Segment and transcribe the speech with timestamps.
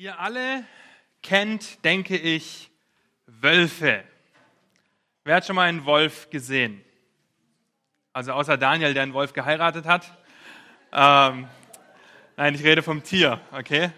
[0.00, 0.64] Ihr alle
[1.22, 2.70] kennt, denke ich,
[3.26, 4.02] Wölfe.
[5.24, 6.82] Wer hat schon mal einen Wolf gesehen?
[8.14, 10.06] Also außer Daniel, der einen Wolf geheiratet hat.
[10.90, 11.46] Ähm,
[12.34, 13.90] nein, ich rede vom Tier, okay?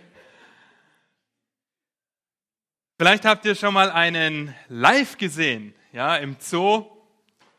[2.98, 6.84] Vielleicht habt ihr schon mal einen live gesehen, ja, im Zoo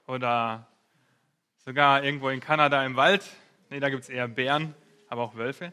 [0.05, 0.67] oder
[1.59, 3.23] sogar irgendwo in Kanada im Wald.
[3.69, 4.75] Nee, da gibt es eher Bären,
[5.07, 5.71] aber auch Wölfe.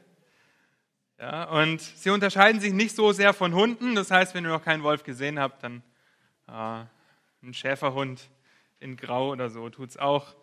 [1.21, 3.95] Ja, und sie unterscheiden sich nicht so sehr von Hunden.
[3.95, 5.83] Das heißt, wenn ihr noch keinen Wolf gesehen habt, dann
[6.49, 6.85] äh,
[7.43, 8.31] ein Schäferhund
[8.79, 10.35] in Grau oder so tut es auch.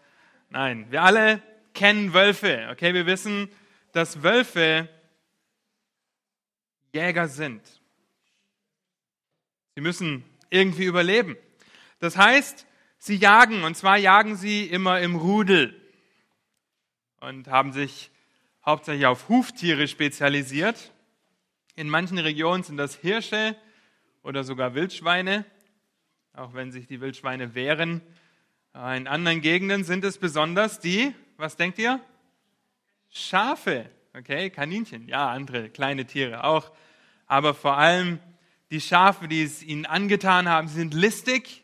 [0.52, 1.41] Nein, wir alle
[1.73, 2.67] kennen Wölfe.
[2.71, 3.49] Okay, wir wissen,
[3.91, 4.88] dass Wölfe
[6.94, 7.63] Jäger sind.
[9.73, 11.38] Sie müssen irgendwie überleben.
[11.97, 12.67] Das heißt,
[12.99, 15.81] sie jagen und zwar jagen sie immer im Rudel
[17.19, 18.11] und haben sich
[18.67, 20.91] hauptsächlich auf Huftiere spezialisiert.
[21.75, 23.55] In manchen Regionen sind das Hirsche
[24.23, 25.45] oder sogar Wildschweine,
[26.33, 28.02] auch wenn sich die Wildschweine wehren.
[28.73, 32.02] In anderen Gegenden sind es besonders die, was denkt ihr?
[33.09, 36.73] Schafe, okay, Kaninchen, ja, andere kleine Tiere auch.
[37.25, 38.19] Aber vor allem
[38.69, 41.63] die Schafe, die es ihnen angetan haben, sind listig.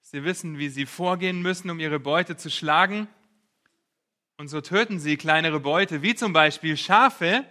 [0.00, 3.08] Sie wissen, wie sie vorgehen müssen, um ihre Beute zu schlagen.
[4.40, 7.44] Und so töten sie kleinere Beute, wie zum Beispiel Schafe,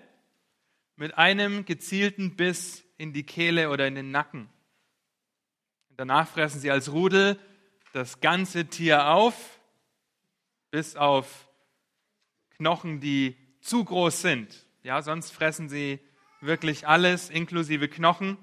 [0.96, 4.50] mit einem gezielten Biss in die Kehle oder in den Nacken.
[5.92, 7.38] Danach fressen sie als Rudel
[7.94, 9.60] das ganze Tier auf,
[10.72, 11.48] bis auf
[12.58, 14.66] Knochen, die zu groß sind.
[14.82, 16.00] Ja, sonst fressen sie
[16.42, 18.36] wirklich alles, inklusive Knochen.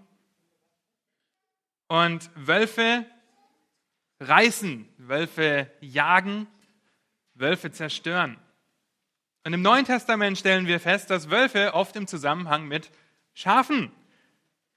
[1.89, 3.07] Und Wölfe
[4.21, 6.47] reißen, Wölfe jagen,
[7.37, 8.37] Wölfe zerstören.
[9.45, 12.91] Und im Neuen Testament stellen wir fest, dass Wölfe oft im Zusammenhang mit
[13.35, 13.93] Schafen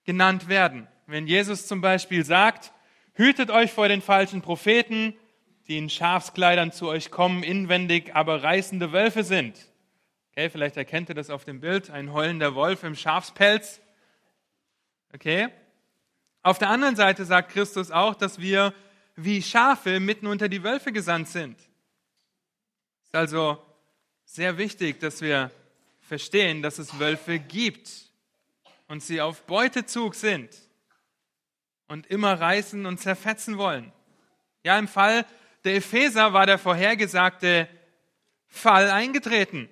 [0.03, 0.87] genannt werden.
[1.07, 2.71] Wenn Jesus zum Beispiel sagt,
[3.13, 5.15] hütet euch vor den falschen Propheten,
[5.67, 9.57] die in Schafskleidern zu euch kommen, inwendig aber reißende Wölfe sind.
[10.31, 13.81] Okay, vielleicht erkennt ihr das auf dem Bild, ein heulender Wolf im Schafspelz.
[15.13, 15.49] Okay?
[16.41, 18.73] Auf der anderen Seite sagt Christus auch, dass wir
[19.15, 21.68] wie Schafe mitten unter die Wölfe gesandt sind.
[23.11, 23.59] Es ist also
[24.23, 25.49] sehr wichtig, dass wir
[25.99, 27.89] verstehen, dass es Wölfe gibt
[28.87, 30.55] und sie auf Beutezug sind
[31.87, 33.91] und immer reißen und zerfetzen wollen.
[34.63, 35.25] Ja, im Fall
[35.63, 37.67] der Epheser war der vorhergesagte
[38.45, 39.69] Fall eingetreten.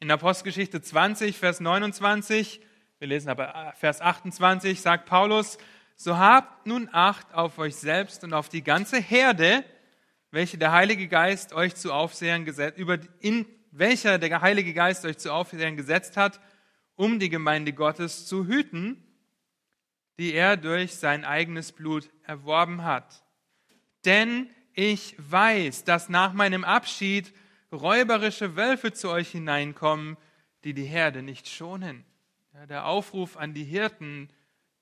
[0.00, 2.60] In Apostelgeschichte 20, Vers 29,
[2.98, 5.56] wir lesen aber Vers 28, sagt Paulus,
[5.94, 9.64] so habt nun Acht auf euch selbst und auf die ganze Herde,
[10.32, 15.18] welche der Heilige Geist euch zu Aufsehern gesetzt, über, in welcher der Heilige Geist euch
[15.18, 16.40] zu Aufsehern gesetzt hat,
[16.96, 19.04] um die Gemeinde Gottes zu hüten,
[20.18, 23.24] die er durch sein eigenes Blut erworben hat.
[24.04, 27.32] Denn ich weiß, dass nach meinem Abschied
[27.70, 30.16] räuberische Wölfe zu euch hineinkommen,
[30.64, 32.04] die die Herde nicht schonen.
[32.54, 34.30] Ja, der Aufruf an die Hirten,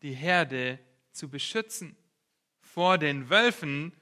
[0.02, 0.78] die Herde
[1.10, 1.96] zu beschützen
[2.60, 3.92] vor den Wölfen,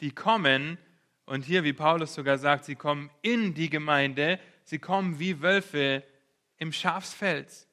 [0.00, 0.78] die kommen
[1.26, 6.04] und hier, wie Paulus sogar sagt, sie kommen in die Gemeinde, sie kommen wie Wölfe
[6.56, 7.66] im Schafsfeld.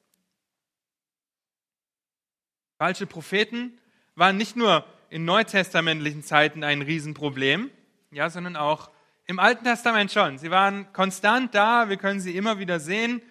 [2.76, 3.78] Falsche Propheten
[4.16, 7.70] waren nicht nur in neutestamentlichen Zeiten ein Riesenproblem,
[8.10, 8.90] ja, sondern auch
[9.26, 10.38] im Alten Testament schon.
[10.38, 13.22] Sie waren konstant da, wir können sie immer wieder sehen.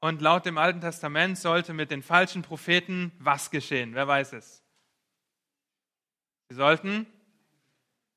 [0.00, 3.94] Und laut dem Alten Testament sollte mit den falschen Propheten was geschehen?
[3.94, 4.62] Wer weiß es?
[6.48, 7.06] Sie sollten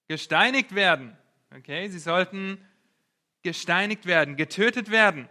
[0.08, 1.18] gesteinigt werden.
[1.56, 2.64] Okay, sie sollten
[3.44, 5.30] gesteinigt werden, getötet werden.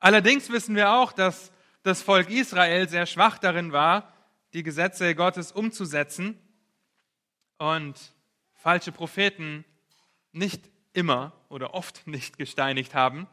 [0.00, 1.52] Allerdings wissen wir auch, dass
[1.82, 4.12] das Volk Israel sehr schwach darin war,
[4.54, 6.38] die Gesetze Gottes umzusetzen
[7.58, 7.98] und
[8.54, 9.64] falsche Propheten
[10.32, 13.26] nicht immer oder oft nicht gesteinigt haben.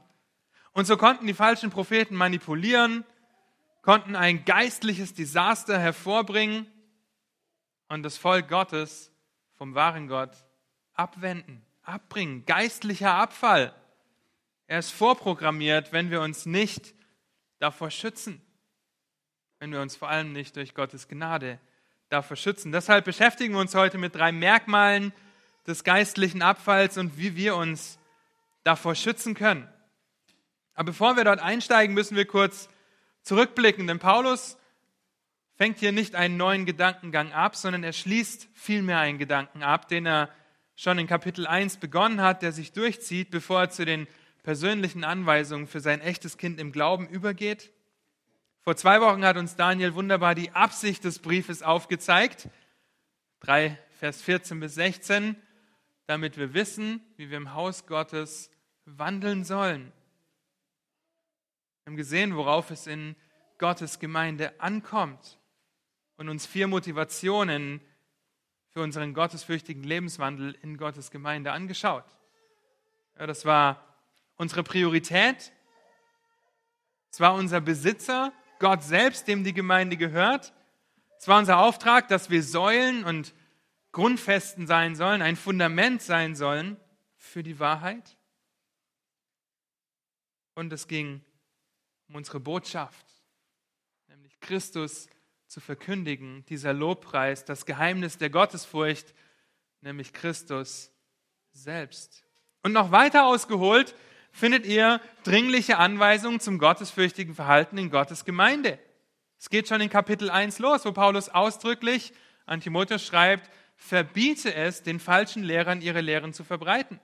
[0.74, 3.06] Und so konnten die falschen Propheten manipulieren,
[3.82, 6.68] konnten ein geistliches Desaster hervorbringen
[7.88, 9.11] und das Volk Gottes
[9.62, 10.32] vom wahren Gott
[10.96, 12.48] abwenden, abbringen.
[12.48, 13.76] Geistlicher Abfall.
[14.66, 16.96] Er ist vorprogrammiert, wenn wir uns nicht
[17.60, 18.42] davor schützen.
[19.60, 21.60] Wenn wir uns vor allem nicht durch Gottes Gnade
[22.10, 22.72] davor schützen.
[22.72, 25.14] Deshalb beschäftigen wir uns heute mit drei Merkmalen
[25.68, 28.00] des geistlichen Abfalls und wie wir uns
[28.64, 29.70] davor schützen können.
[30.74, 32.68] Aber bevor wir dort einsteigen, müssen wir kurz
[33.22, 34.58] zurückblicken, denn Paulus
[35.62, 40.08] fängt hier nicht einen neuen Gedankengang ab, sondern er schließt vielmehr einen Gedanken ab, den
[40.08, 40.32] er
[40.76, 44.08] schon in Kapitel 1 begonnen hat, der sich durchzieht, bevor er zu den
[44.42, 47.72] persönlichen Anweisungen für sein echtes Kind im Glauben übergeht.
[48.62, 52.50] Vor zwei Wochen hat uns Daniel wunderbar die Absicht des Briefes aufgezeigt.
[53.42, 55.36] 3, Vers 14 bis 16,
[56.08, 58.50] damit wir wissen, wie wir im Haus Gottes
[58.86, 59.92] wandeln sollen.
[61.84, 63.16] Wir haben gesehen, worauf es in
[63.60, 65.38] Gottes Gemeinde ankommt
[66.22, 67.82] und uns vier Motivationen
[68.70, 72.06] für unseren gottesfürchtigen Lebenswandel in Gottes Gemeinde angeschaut.
[73.18, 73.84] Ja, das war
[74.36, 75.52] unsere Priorität,
[77.10, 80.54] es war unser Besitzer, Gott selbst, dem die Gemeinde gehört.
[81.18, 83.34] Es war unser Auftrag, dass wir Säulen und
[83.92, 86.78] Grundfesten sein sollen, ein Fundament sein sollen
[87.18, 88.16] für die Wahrheit.
[90.54, 91.26] Und es ging
[92.10, 93.08] um unsere Botschaft,
[94.08, 95.10] nämlich Christus
[95.52, 99.14] zu verkündigen, dieser Lobpreis, das Geheimnis der Gottesfurcht,
[99.82, 100.94] nämlich Christus
[101.52, 102.24] selbst.
[102.64, 103.94] Und noch weiter ausgeholt
[104.32, 108.80] findet ihr dringliche Anweisungen zum gottesfürchtigen Verhalten in Gottes Gemeinde.
[109.38, 112.14] Es geht schon in Kapitel 1 los, wo Paulus ausdrücklich
[112.46, 117.02] an Timotheus schreibt, verbiete es, den falschen Lehrern ihre Lehren zu verbreiten.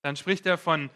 [0.00, 0.88] Dann spricht er von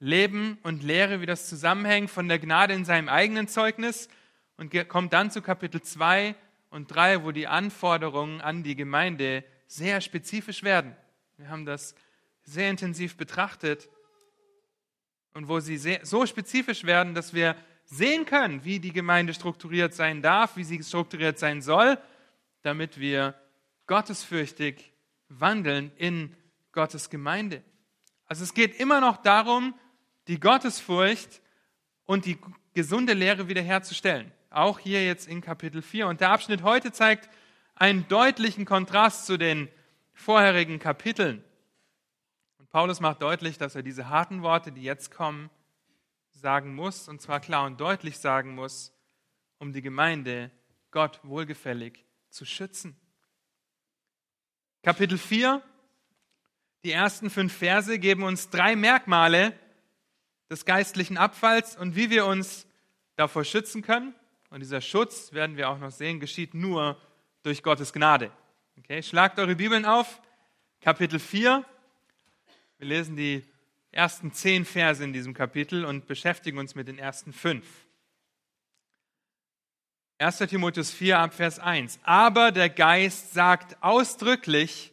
[0.00, 4.08] Leben und Lehre, wie das zusammenhängt, von der Gnade in seinem eigenen Zeugnis
[4.58, 6.34] und kommt dann zu Kapitel 2
[6.70, 10.94] und 3, wo die Anforderungen an die Gemeinde sehr spezifisch werden.
[11.38, 11.94] Wir haben das
[12.42, 13.88] sehr intensiv betrachtet
[15.32, 19.94] und wo sie sehr, so spezifisch werden, dass wir sehen können, wie die Gemeinde strukturiert
[19.94, 21.96] sein darf, wie sie strukturiert sein soll,
[22.62, 23.34] damit wir
[23.86, 24.92] gottesfürchtig
[25.28, 26.34] wandeln in
[26.72, 27.62] Gottes Gemeinde.
[28.26, 29.74] Also es geht immer noch darum,
[30.26, 31.40] die Gottesfurcht
[32.04, 32.38] und die
[32.74, 34.32] gesunde Lehre wiederherzustellen.
[34.50, 36.06] Auch hier jetzt in Kapitel 4.
[36.06, 37.28] Und der Abschnitt heute zeigt
[37.74, 39.68] einen deutlichen Kontrast zu den
[40.12, 41.44] vorherigen Kapiteln.
[42.70, 45.48] Paulus macht deutlich, dass er diese harten Worte, die jetzt kommen,
[46.32, 48.92] sagen muss, und zwar klar und deutlich sagen muss,
[49.58, 50.50] um die Gemeinde
[50.90, 52.96] Gott wohlgefällig zu schützen.
[54.82, 55.62] Kapitel 4,
[56.84, 59.58] die ersten fünf Verse geben uns drei Merkmale
[60.50, 62.66] des geistlichen Abfalls und wie wir uns
[63.16, 64.14] davor schützen können.
[64.50, 67.00] Und dieser Schutz, werden wir auch noch sehen, geschieht nur
[67.42, 68.30] durch Gottes Gnade.
[68.78, 70.20] Okay, schlagt eure Bibeln auf,
[70.80, 71.64] Kapitel 4,
[72.78, 73.44] wir lesen die
[73.90, 77.66] ersten zehn Verse in diesem Kapitel und beschäftigen uns mit den ersten fünf.
[80.18, 80.38] 1.
[80.38, 82.00] Timotheus 4 ab Vers 1.
[82.02, 84.92] Aber der Geist sagt ausdrücklich,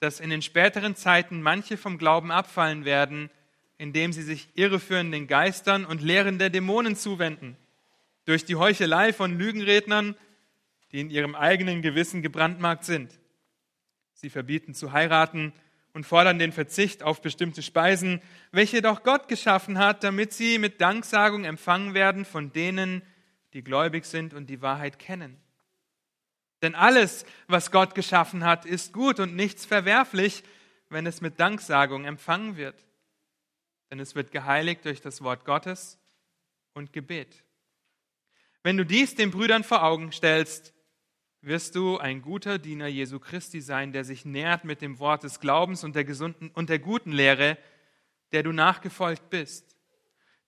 [0.00, 3.30] dass in den späteren Zeiten manche vom Glauben abfallen werden,
[3.78, 7.56] indem sie sich irreführenden Geistern und Lehren der Dämonen zuwenden.
[8.26, 10.16] Durch die Heuchelei von Lügenrednern,
[10.92, 13.18] die in ihrem eigenen Gewissen gebrandmarkt sind.
[14.12, 15.52] Sie verbieten zu heiraten
[15.92, 18.20] und fordern den Verzicht auf bestimmte Speisen,
[18.52, 23.02] welche doch Gott geschaffen hat, damit sie mit Danksagung empfangen werden von denen,
[23.54, 25.40] die gläubig sind und die Wahrheit kennen.
[26.62, 30.42] Denn alles, was Gott geschaffen hat, ist gut und nichts verwerflich,
[30.88, 32.84] wenn es mit Danksagung empfangen wird.
[33.90, 35.98] Denn es wird geheiligt durch das Wort Gottes
[36.74, 37.45] und Gebet.
[38.66, 40.74] Wenn du dies den Brüdern vor Augen stellst,
[41.40, 45.38] wirst du ein guter Diener Jesu Christi sein, der sich nährt mit dem Wort des
[45.38, 47.58] Glaubens und der, gesunden, und der guten Lehre,
[48.32, 49.76] der du nachgefolgt bist.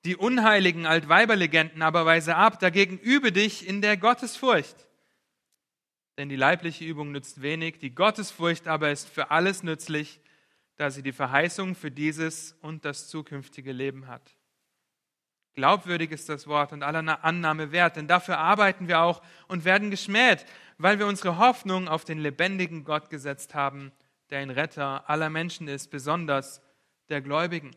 [0.05, 4.89] Die unheiligen Altweiberlegenden aber weise ab, dagegen übe dich in der Gottesfurcht.
[6.17, 10.21] Denn die leibliche Übung nützt wenig, die Gottesfurcht aber ist für alles nützlich,
[10.75, 14.38] da sie die Verheißung für dieses und das zukünftige Leben hat.
[15.59, 19.91] Glaubwürdig ist das Wort und aller Annahme wert, denn dafür arbeiten wir auch und werden
[19.91, 20.47] geschmäht,
[20.77, 23.91] weil wir unsere Hoffnung auf den lebendigen Gott gesetzt haben,
[24.31, 26.63] der ein Retter aller Menschen ist, besonders
[27.09, 27.73] der Gläubigen.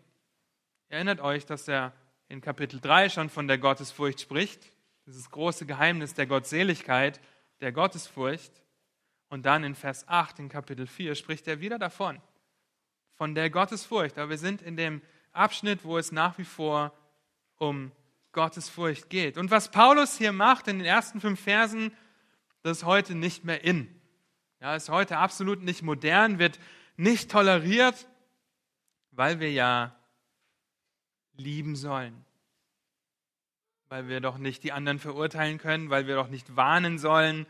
[0.90, 1.92] Erinnert euch, dass er
[2.28, 4.62] in Kapitel 3 schon von der Gottesfurcht spricht,
[5.08, 7.20] dieses große Geheimnis der Gottseligkeit,
[7.62, 8.62] der Gottesfurcht.
[9.28, 12.22] Und dann in Vers 8 in Kapitel 4 spricht er wieder davon,
[13.16, 14.20] von der Gottesfurcht.
[14.20, 16.94] Aber wir sind in dem Abschnitt, wo es nach wie vor
[17.62, 17.92] um
[18.32, 19.38] Gottesfurcht geht.
[19.38, 21.96] Und was Paulus hier macht in den ersten fünf Versen,
[22.64, 23.94] das ist heute nicht mehr in.
[24.60, 26.60] Ja, ist heute absolut nicht modern, wird
[26.98, 28.08] nicht toleriert,
[29.12, 29.96] weil wir ja
[31.34, 32.26] lieben sollen.
[33.90, 37.46] Weil wir doch nicht die anderen verurteilen können, weil wir doch nicht warnen sollen.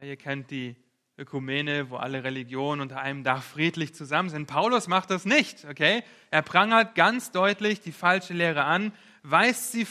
[0.00, 0.76] Ja, ihr kennt die
[1.22, 4.46] Ökumene, wo alle Religionen unter einem Dach friedlich zusammen sind.
[4.46, 6.02] Paulus macht das nicht, okay?
[6.32, 9.86] Er prangert ganz deutlich die falsche Lehre an, weist sie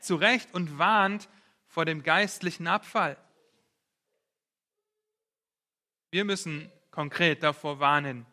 [0.00, 1.28] zurecht und warnt
[1.68, 3.16] vor dem geistlichen Abfall.
[6.10, 8.26] Wir müssen konkret davor warnen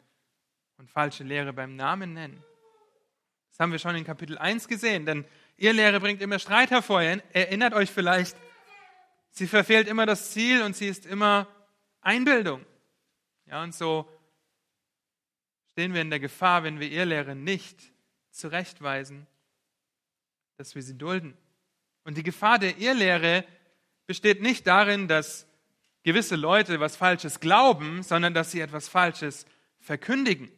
[0.77, 2.43] und falsche Lehre beim Namen nennen.
[3.51, 5.25] Das haben wir schon in Kapitel 1 gesehen, denn
[5.57, 7.01] Irrlehre bringt immer Streit hervor.
[7.01, 8.35] Erinnert euch vielleicht,
[9.29, 11.47] sie verfehlt immer das Ziel und sie ist immer
[12.01, 12.65] Einbildung.
[13.45, 14.09] Ja, und so
[15.71, 17.91] stehen wir in der Gefahr, wenn wir Irrlehre nicht
[18.31, 19.27] zurechtweisen,
[20.57, 21.37] dass wir sie dulden.
[22.03, 23.45] Und die Gefahr der Irrlehre
[24.07, 25.47] besteht nicht darin, dass
[26.03, 29.45] gewisse Leute was Falsches glauben, sondern dass sie etwas Falsches
[29.79, 30.51] verkündigen.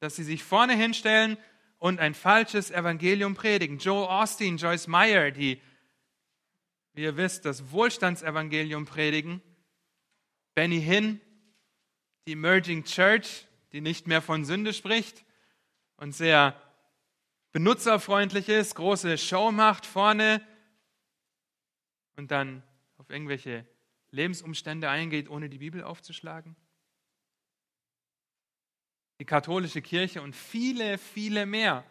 [0.00, 1.36] Dass sie sich vorne hinstellen
[1.78, 3.78] und ein falsches Evangelium predigen.
[3.78, 5.60] Joe Austin, Joyce Meyer, die,
[6.94, 9.42] wie ihr wisst, das Wohlstandsevangelium predigen.
[10.58, 11.20] Benny Hinn,
[12.26, 15.24] die Emerging Church, die nicht mehr von Sünde spricht
[15.98, 16.60] und sehr
[17.52, 20.44] benutzerfreundlich ist, große Show macht vorne
[22.16, 22.64] und dann
[22.96, 23.68] auf irgendwelche
[24.10, 26.56] Lebensumstände eingeht, ohne die Bibel aufzuschlagen?
[29.20, 31.84] Die katholische Kirche und viele, viele mehr.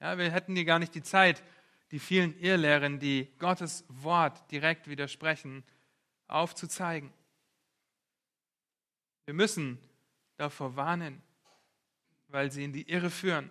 [0.00, 1.44] Ja, wir hätten hier gar nicht die Zeit,
[1.92, 5.62] die vielen Irrlehren, die Gottes Wort direkt widersprechen,
[6.26, 7.12] aufzuzeigen.
[9.30, 9.78] Wir müssen
[10.38, 11.22] davor warnen,
[12.26, 13.48] weil sie in die Irre führen.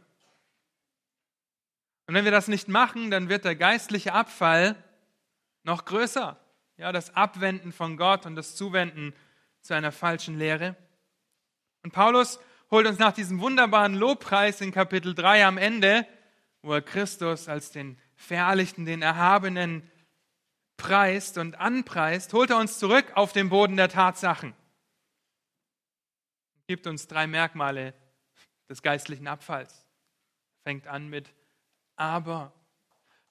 [2.06, 4.76] Und wenn wir das nicht machen, dann wird der geistliche Abfall
[5.64, 6.38] noch größer.
[6.76, 9.14] Ja, das Abwenden von Gott und das Zuwenden
[9.62, 10.76] zu einer falschen Lehre.
[11.84, 16.06] Und Paulus holt uns nach diesem wunderbaren Lobpreis in Kapitel 3 am Ende,
[16.62, 19.90] wo er Christus als den Verherrlichten, den Erhabenen
[20.76, 24.54] preist und anpreist, holt er uns zurück auf den Boden der Tatsachen.
[26.70, 27.96] Gibt uns drei Merkmale
[28.70, 29.88] des geistlichen Abfalls.
[30.62, 31.34] Fängt an mit
[31.96, 32.54] aber.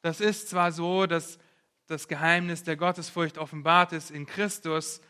[0.01, 1.39] Das ist zwar so, dass
[1.87, 5.01] das Geheimnis der Gottesfurcht offenbart ist in Christus,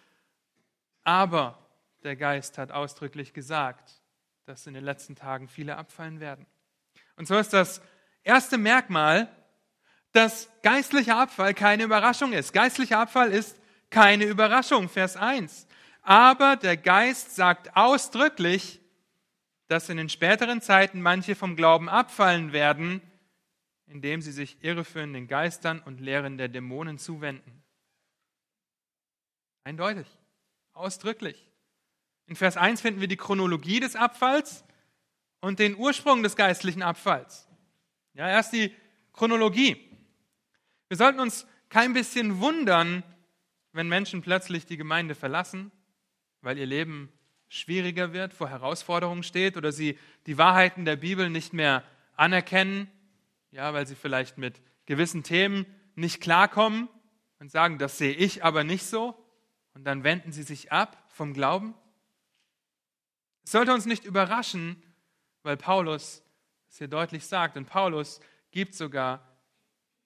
[1.05, 1.59] aber
[2.03, 4.03] der Geist hat ausdrücklich gesagt,
[4.45, 6.45] dass in den letzten Tagen viele abfallen werden.
[7.17, 7.81] Und so ist das
[8.25, 9.35] erste Merkmal,
[10.13, 12.53] dass geistlicher Abfall keine Überraschung ist.
[12.53, 13.59] Geistlicher Abfall ist
[13.89, 15.67] keine Überraschung, Vers 1.
[16.09, 18.81] Aber der Geist sagt ausdrücklich,
[19.67, 23.03] dass in den späteren Zeiten manche vom Glauben abfallen werden,
[23.85, 27.63] indem sie sich irreführenden Geistern und Lehren der Dämonen zuwenden.
[29.65, 30.07] Eindeutig,
[30.73, 31.47] ausdrücklich.
[32.25, 34.65] In Vers 1 finden wir die Chronologie des Abfalls
[35.43, 37.47] und den Ursprung des geistlichen Abfalls.
[38.15, 38.75] Ja, erst die
[39.13, 39.95] Chronologie.
[40.89, 43.03] Wir sollten uns kein bisschen wundern,
[43.73, 45.71] wenn Menschen plötzlich die Gemeinde verlassen,
[46.43, 47.13] weil ihr Leben
[47.49, 51.85] schwieriger wird, vor Herausforderungen steht oder sie die Wahrheiten der Bibel nicht mehr
[52.17, 52.91] anerkennen
[53.51, 56.89] ja, weil sie vielleicht mit gewissen Themen nicht klarkommen
[57.39, 59.15] und sagen, das sehe ich aber nicht so,
[59.75, 61.75] und dann wenden sie sich ab vom Glauben.
[63.45, 64.83] Es sollte uns nicht überraschen,
[65.43, 66.23] weil Paulus
[66.69, 69.27] es hier deutlich sagt, und Paulus gibt sogar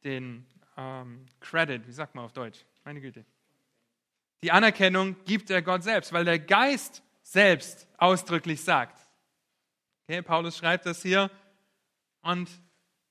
[0.04, 0.46] den
[0.76, 2.64] ähm, Credit, wie sagt man auf Deutsch?
[2.84, 3.24] Meine Güte.
[4.42, 8.98] Die Anerkennung gibt er Gott selbst, weil der Geist selbst ausdrücklich sagt.
[10.04, 11.30] Okay, Paulus schreibt das hier
[12.22, 12.50] und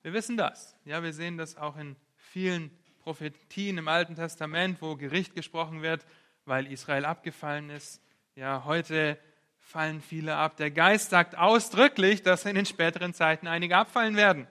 [0.01, 0.75] wir wissen das.
[0.83, 2.69] Ja, wir sehen das auch in vielen
[3.00, 6.05] Prophetien im Alten Testament, wo Gericht gesprochen wird,
[6.45, 8.01] weil Israel abgefallen ist.
[8.35, 9.17] Ja, heute
[9.57, 10.57] fallen viele ab.
[10.57, 14.47] Der Geist sagt ausdrücklich, dass in den späteren Zeiten einige abfallen werden.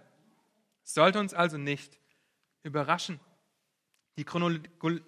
[0.83, 1.99] Sollte uns also nicht
[2.63, 3.21] überraschen.
[4.17, 5.03] Die Chronologie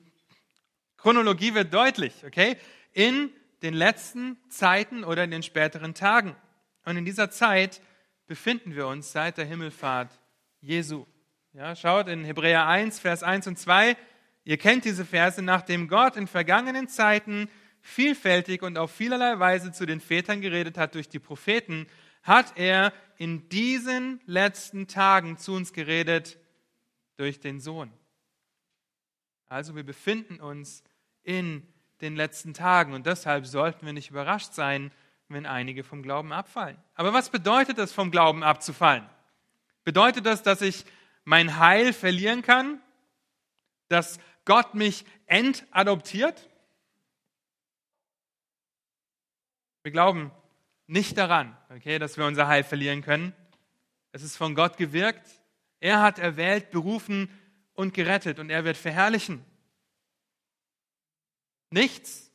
[1.05, 2.57] wird deutlich, okay?
[2.93, 3.31] In
[3.63, 6.37] den letzten Zeiten oder in den späteren Tagen.
[6.85, 7.81] Und in dieser Zeit
[8.27, 10.19] befinden wir uns seit der Himmelfahrt
[10.61, 11.07] Jesu.
[11.53, 13.97] Ja, schaut in Hebräer 1, Vers 1 und 2.
[14.45, 17.49] Ihr kennt diese Verse, nachdem Gott in vergangenen Zeiten
[17.81, 21.87] vielfältig und auf vielerlei Weise zu den Vätern geredet hat durch die Propheten,
[22.23, 26.39] hat er in diesen letzten Tagen zu uns geredet
[27.17, 27.93] durch den Sohn.
[29.47, 30.83] Also wir befinden uns
[31.23, 31.67] in
[32.01, 34.91] den letzten Tagen und deshalb sollten wir nicht überrascht sein,
[35.29, 36.77] wenn einige vom Glauben abfallen.
[36.95, 39.09] Aber was bedeutet es, vom Glauben abzufallen?
[39.85, 40.85] Bedeutet das, dass ich
[41.25, 42.81] mein Heil verlieren kann?
[43.89, 46.49] Dass Gott mich entadoptiert?
[49.83, 50.31] Wir glauben
[50.87, 53.35] nicht daran, okay, dass wir unser Heil verlieren können.
[54.13, 55.27] Es ist von Gott gewirkt.
[55.81, 57.29] Er hat erwählt, berufen
[57.73, 59.45] und gerettet und er wird verherrlichen.
[61.73, 62.31] Nichts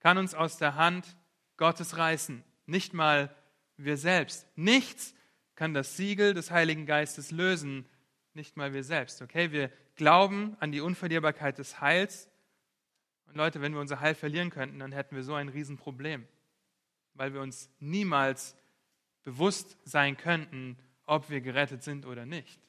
[0.00, 1.16] kann uns aus der Hand
[1.56, 3.34] Gottes reißen, nicht mal
[3.76, 4.46] wir selbst.
[4.54, 5.14] Nichts
[5.54, 7.88] kann das Siegel des Heiligen Geistes lösen,
[8.34, 9.22] nicht mal wir selbst.
[9.22, 12.28] Okay, wir glauben an die Unverlierbarkeit des Heils.
[13.26, 16.26] Und Leute, wenn wir unser Heil verlieren könnten, dann hätten wir so ein Riesenproblem,
[17.14, 18.56] weil wir uns niemals
[19.22, 20.76] bewusst sein könnten,
[21.06, 22.60] ob wir gerettet sind oder nicht.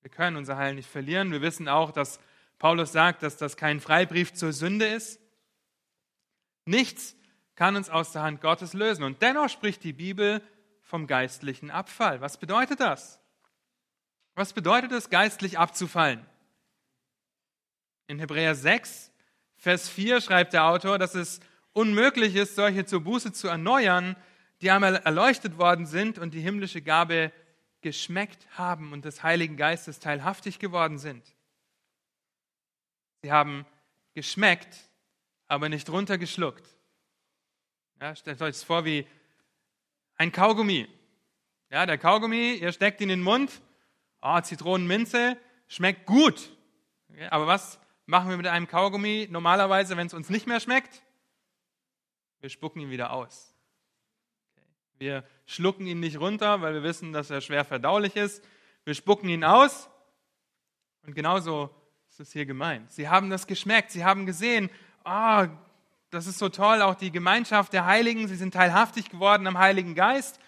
[0.00, 1.32] Wir können unser Heil nicht verlieren.
[1.32, 2.18] Wir wissen auch, dass
[2.58, 5.20] Paulus sagt, dass das kein Freibrief zur Sünde ist.
[6.64, 7.16] Nichts
[7.54, 9.04] kann uns aus der Hand Gottes lösen.
[9.04, 10.42] Und dennoch spricht die Bibel
[10.82, 12.20] vom geistlichen Abfall.
[12.20, 13.20] Was bedeutet das?
[14.34, 16.24] Was bedeutet es, geistlich abzufallen?
[18.06, 19.12] In Hebräer 6,
[19.56, 21.40] Vers 4 schreibt der Autor, dass es
[21.72, 24.16] unmöglich ist, solche zur Buße zu erneuern,
[24.60, 27.32] die einmal erleuchtet worden sind und die himmlische Gabe
[27.80, 31.33] geschmeckt haben und des Heiligen Geistes teilhaftig geworden sind.
[33.24, 33.64] Sie haben
[34.12, 34.76] geschmeckt,
[35.46, 36.68] aber nicht runtergeschluckt.
[37.98, 39.06] Ja, stellt euch das vor wie
[40.16, 40.86] ein Kaugummi.
[41.70, 43.62] Ja, der Kaugummi, ihr steckt ihn in den Mund,
[44.20, 45.38] oh, Zitronenminze,
[45.68, 46.54] schmeckt gut.
[47.08, 51.02] Okay, aber was machen wir mit einem Kaugummi normalerweise, wenn es uns nicht mehr schmeckt?
[52.40, 53.54] Wir spucken ihn wieder aus.
[54.98, 58.44] Wir schlucken ihn nicht runter, weil wir wissen, dass er schwer verdaulich ist.
[58.84, 59.88] Wir spucken ihn aus.
[61.06, 61.74] Und genauso
[62.14, 62.92] ist es hier gemeint.
[62.92, 63.90] Sie haben das geschmeckt.
[63.90, 64.70] Sie haben gesehen,
[65.04, 65.46] oh,
[66.10, 68.28] das ist so toll, auch die Gemeinschaft der Heiligen.
[68.28, 70.38] Sie sind teilhaftig geworden am Heiligen Geist.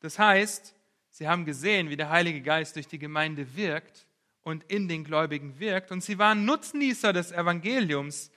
[0.00, 0.74] Das heißt,
[1.10, 4.08] sie haben gesehen, wie der Heilige Geist durch die Gemeinde wirkt
[4.42, 5.92] und in den Gläubigen wirkt.
[5.92, 8.32] Und sie waren Nutznießer des Evangeliums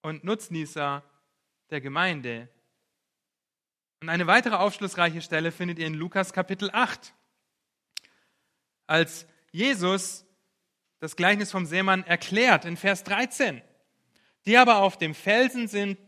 [0.00, 1.02] und Nutznießer
[1.68, 2.48] der Gemeinde.
[4.00, 7.12] Und eine weitere aufschlussreiche Stelle findet ihr in Lukas Kapitel 8.
[8.86, 10.24] Als Jesus
[11.02, 13.60] das Gleichnis vom Seemann erklärt in Vers 13.
[14.46, 15.98] Die aber auf dem Felsen sind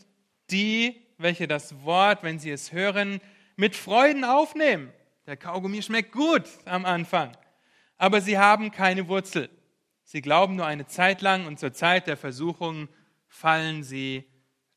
[0.50, 3.20] die, welche das Wort, wenn sie es hören,
[3.56, 4.92] mit Freuden aufnehmen.
[5.26, 7.36] Der Kaugummi schmeckt gut am Anfang
[7.96, 9.48] aber sie haben keine Wurzel.
[10.02, 12.88] Sie glauben nur eine Zeit lang und zur Zeit der Versuchung
[13.26, 14.24] fallen sie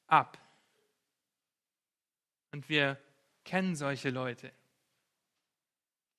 [0.07, 0.37] ab.
[2.51, 2.97] Und wir
[3.43, 4.53] kennen solche Leute.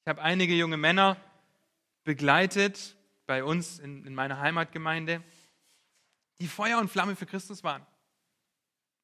[0.03, 1.17] Ich habe einige junge Männer
[2.05, 2.97] begleitet
[3.29, 5.23] bei uns in, in meiner Heimatgemeinde,
[6.41, 7.87] die Feuer und Flamme für Christus waren.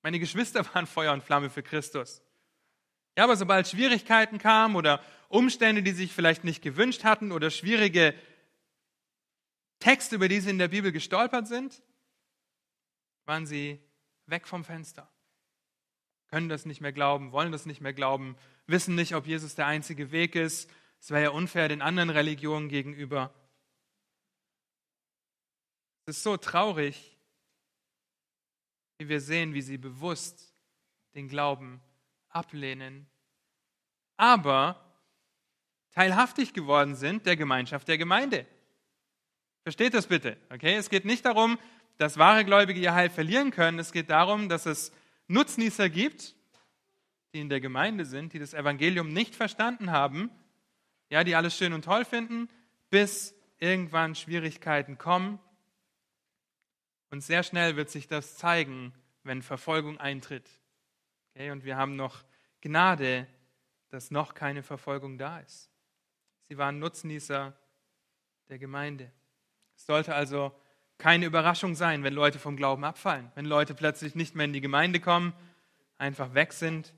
[0.03, 2.23] Meine Geschwister waren Feuer und Flamme für Christus.
[3.17, 8.15] Ja, aber sobald Schwierigkeiten kamen oder Umstände, die sich vielleicht nicht gewünscht hatten oder schwierige
[9.79, 11.83] Texte, über die sie in der Bibel gestolpert sind,
[13.27, 13.79] waren sie
[14.25, 15.07] weg vom Fenster.
[16.29, 19.67] Können das nicht mehr glauben, wollen das nicht mehr glauben, wissen nicht, ob Jesus der
[19.67, 20.71] einzige Weg ist.
[20.99, 23.35] Es wäre ja unfair den anderen Religionen gegenüber.
[26.07, 27.17] Es ist so traurig,
[28.99, 30.55] wie wir sehen, wie sie bewusst
[31.15, 31.81] den Glauben
[32.29, 33.07] ablehnen,
[34.17, 34.81] aber
[35.93, 38.47] teilhaftig geworden sind der Gemeinschaft der Gemeinde.
[39.63, 40.37] Versteht das bitte?
[40.51, 41.59] Okay, es geht nicht darum,
[41.97, 43.79] dass wahre Gläubige ihr Heil verlieren können.
[43.79, 44.93] Es geht darum, dass es
[45.27, 46.35] Nutznießer gibt,
[47.33, 50.31] die in der Gemeinde sind, die das Evangelium nicht verstanden haben,
[51.09, 52.49] ja, die alles schön und toll finden,
[52.91, 55.39] bis irgendwann Schwierigkeiten kommen.
[57.15, 60.51] Und sehr schnell wird sich das zeigen, wenn Verfolgung eintritt.
[61.31, 62.25] Okay, und wir haben noch
[62.61, 63.29] Gnade,
[63.91, 65.71] dass noch keine Verfolgung da ist.
[66.49, 67.57] Sie waren Nutznießer
[68.49, 69.13] der Gemeinde.
[69.77, 70.53] Es sollte also
[70.99, 74.61] keine Überraschung sein, wenn Leute vom Glauben abfallen, wenn Leute plötzlich nicht mehr in die
[74.61, 75.35] Gemeinde kommen,
[75.99, 76.95] einfach weg sind.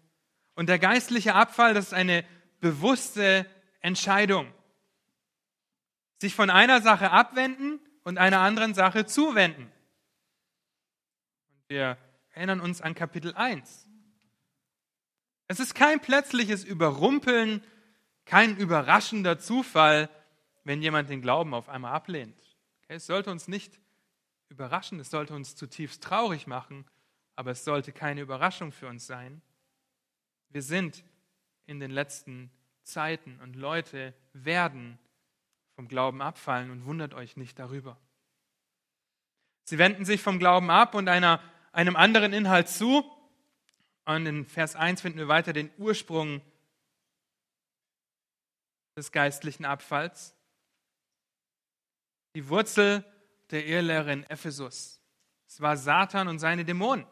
[0.55, 2.25] Und der geistliche Abfall, das ist eine
[2.61, 3.45] bewusste
[3.81, 4.51] Entscheidung.
[6.23, 9.71] Sich von einer Sache abwenden und einer anderen Sache zuwenden.
[11.69, 11.99] Wir
[12.31, 13.89] erinnern uns an Kapitel 1.
[15.49, 17.63] Es ist kein plötzliches Überrumpeln,
[18.25, 20.09] kein überraschender Zufall,
[20.65, 22.41] wenn jemand den Glauben auf einmal ablehnt.
[22.89, 23.81] Es sollte uns nicht
[24.49, 26.85] überraschen, es sollte uns zutiefst traurig machen,
[27.35, 29.43] aber es sollte keine Überraschung für uns sein.
[30.51, 31.05] Wir sind
[31.67, 32.51] in den letzten
[32.83, 34.99] Zeiten und Leute werden
[35.75, 37.99] vom Glauben abfallen und wundert euch nicht darüber.
[39.65, 41.41] Sie wenden sich vom Glauben ab und einer,
[41.77, 43.05] einem anderen Inhalt zu,
[44.07, 46.41] und in Vers 1 finden wir weiter den Ursprung
[48.97, 50.35] des geistlichen Abfalls.
[52.35, 53.05] Die Wurzel
[53.51, 55.03] der Irrlehre in Ephesus.
[55.47, 57.07] Es war Satan und seine Dämonen,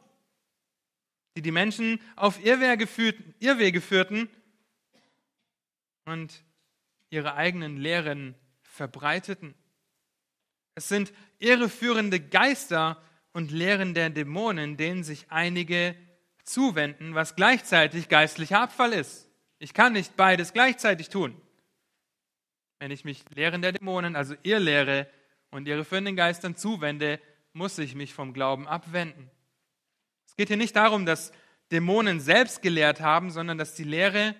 [1.36, 4.30] die die Menschen auf Irrwege führten
[6.06, 6.42] und
[7.10, 9.54] ihre eigenen Lehren verbreiteten.
[10.74, 13.02] Es sind irreführende Geister
[13.34, 15.94] und Lehren der Dämonen, denen sich einige
[16.44, 19.28] zuwenden, was gleichzeitig geistlicher Abfall ist.
[19.58, 21.38] Ich kann nicht beides gleichzeitig tun.
[22.78, 25.08] Wenn ich mich Lehren der Dämonen, also ihr Lehre
[25.50, 27.20] und ihre führenden Geistern zuwende,
[27.52, 29.30] muss ich mich vom Glauben abwenden.
[30.26, 31.32] Es geht hier nicht darum, dass
[31.72, 34.36] Dämonen selbst gelehrt haben, sondern dass die Lehre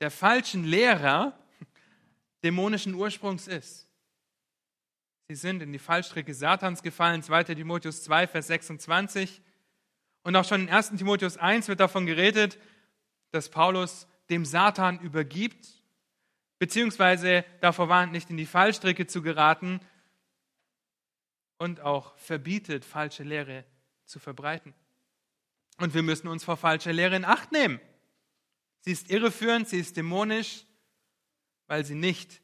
[0.00, 1.36] der falschen Lehrer
[2.44, 3.88] dämonischen Ursprungs ist.
[5.32, 9.40] Sie sind in die Fallstricke Satans gefallen, 2 Timotheus 2, Vers 26.
[10.24, 12.58] Und auch schon in 1 Timotheus 1 wird davon geredet,
[13.30, 15.66] dass Paulus dem Satan übergibt,
[16.58, 19.80] beziehungsweise davor warnt, nicht in die Fallstricke zu geraten
[21.56, 23.64] und auch verbietet, falsche Lehre
[24.04, 24.74] zu verbreiten.
[25.78, 27.80] Und wir müssen uns vor falscher Lehre in Acht nehmen.
[28.80, 30.66] Sie ist irreführend, sie ist dämonisch,
[31.68, 32.41] weil sie nicht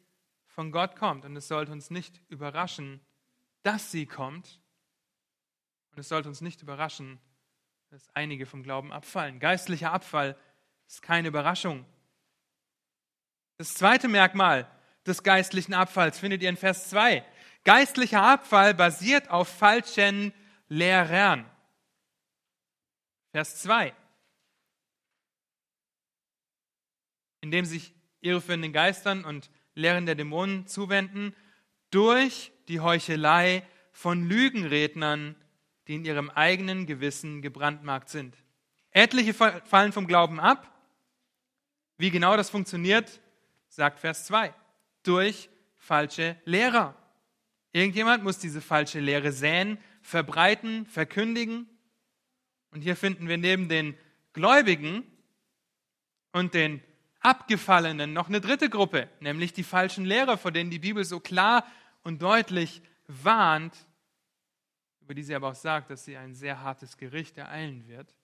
[0.59, 1.25] von Gott kommt.
[1.25, 3.01] Und es sollte uns nicht überraschen,
[3.63, 4.61] dass sie kommt.
[5.93, 7.21] Und es sollte uns nicht überraschen,
[7.91, 9.39] dass einige vom Glauben abfallen.
[9.39, 10.37] Geistlicher Abfall
[10.89, 11.87] ist keine Überraschung.
[13.59, 14.69] Das zweite Merkmal
[15.07, 17.25] des geistlichen Abfalls findet ihr in Vers 2.
[17.63, 20.33] Geistlicher Abfall basiert auf falschen
[20.67, 21.49] Lehrern.
[23.31, 23.95] Vers 2.
[27.43, 31.35] Indem sich irreführenden Geistern und Lehren der Dämonen zuwenden,
[31.91, 33.63] durch die Heuchelei
[33.93, 35.37] von Lügenrednern,
[35.87, 38.37] die in ihrem eigenen Gewissen gebrandmarkt sind.
[38.91, 40.75] Etliche fallen vom Glauben ab.
[41.97, 43.21] Wie genau das funktioniert,
[43.69, 44.53] sagt Vers 2.
[45.05, 46.97] Durch falsche Lehrer.
[47.73, 51.69] Irgendjemand muss diese falsche Lehre säen, verbreiten, verkündigen.
[52.73, 53.97] Und hier finden wir neben den
[54.33, 55.05] Gläubigen
[56.33, 56.83] und den
[57.21, 61.67] Abgefallenen noch eine dritte Gruppe, nämlich die falschen Lehrer, vor denen die Bibel so klar
[62.03, 63.75] und deutlich warnt,
[65.01, 68.15] über die sie aber auch sagt, dass sie ein sehr hartes Gericht ereilen wird.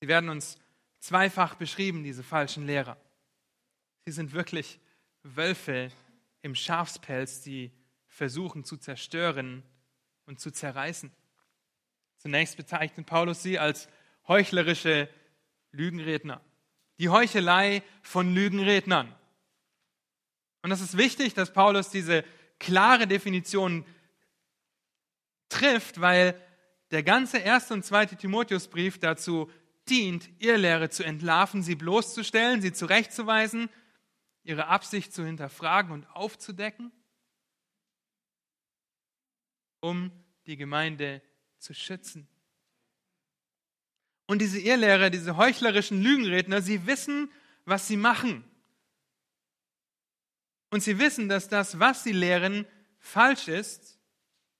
[0.00, 0.58] Sie werden uns
[1.00, 2.96] zweifach beschrieben, diese falschen Lehrer.
[4.04, 4.78] Sie sind wirklich
[5.22, 5.90] Wölfe
[6.42, 7.72] im Schafspelz, die
[8.06, 9.62] versuchen zu zerstören
[10.26, 11.10] und zu zerreißen.
[12.18, 13.88] Zunächst bezeichnet Paulus sie als
[14.28, 15.08] heuchlerische
[15.72, 16.40] Lügenredner
[17.00, 19.12] die Heuchelei von Lügenrednern.
[20.62, 22.24] Und es ist wichtig, dass Paulus diese
[22.58, 23.86] klare Definition
[25.48, 26.38] trifft, weil
[26.90, 29.50] der ganze erste und zweite Timotheusbrief dazu
[29.88, 33.70] dient, Irrlehre zu entlarven, sie bloßzustellen, sie zurechtzuweisen,
[34.42, 36.92] ihre Absicht zu hinterfragen und aufzudecken,
[39.80, 40.12] um
[40.44, 41.22] die Gemeinde
[41.58, 42.28] zu schützen.
[44.30, 47.32] Und diese Irrlehrer, diese heuchlerischen Lügenredner, sie wissen,
[47.64, 48.44] was sie machen.
[50.70, 52.64] Und sie wissen, dass das, was sie lehren,
[53.00, 53.98] falsch ist.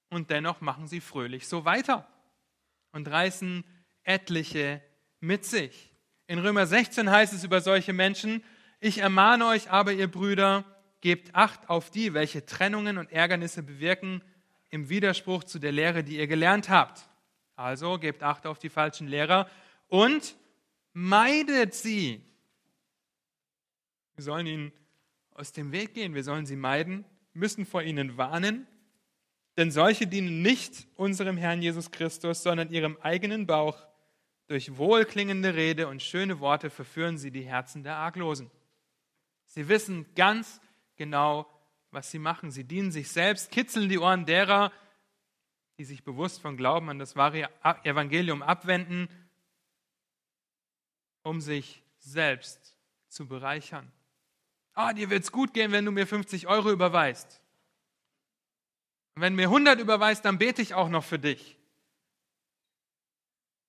[0.09, 2.05] Und dennoch machen sie fröhlich so weiter
[2.91, 3.63] und reißen
[4.03, 4.81] etliche
[5.21, 5.95] mit sich.
[6.27, 8.43] In Römer 16 heißt es über solche Menschen,
[8.81, 10.65] ich ermahne euch aber, ihr Brüder,
[10.99, 14.21] gebt Acht auf die, welche Trennungen und Ärgernisse bewirken
[14.69, 17.07] im Widerspruch zu der Lehre, die ihr gelernt habt.
[17.55, 19.49] Also gebt Acht auf die falschen Lehrer
[19.91, 20.37] und
[20.93, 22.21] meidet sie.
[24.15, 24.71] Wir sollen ihnen
[25.31, 28.67] aus dem Weg gehen, wir sollen sie meiden, müssen vor ihnen warnen,
[29.57, 33.85] denn solche dienen nicht unserem Herrn Jesus Christus, sondern ihrem eigenen Bauch.
[34.47, 38.49] Durch wohlklingende Rede und schöne Worte verführen sie die Herzen der Arglosen.
[39.45, 40.61] Sie wissen ganz
[40.95, 41.47] genau,
[41.91, 42.49] was sie machen.
[42.51, 44.71] Sie dienen sich selbst, kitzeln die Ohren derer,
[45.77, 47.49] die sich bewusst von Glauben an das wahre
[47.83, 49.09] Evangelium abwenden
[51.23, 52.75] um sich selbst
[53.07, 53.91] zu bereichern.
[54.73, 57.41] Ah, dir wird es gut gehen, wenn du mir 50 Euro überweist.
[59.15, 61.57] Und wenn mir 100 überweist, dann bete ich auch noch für dich.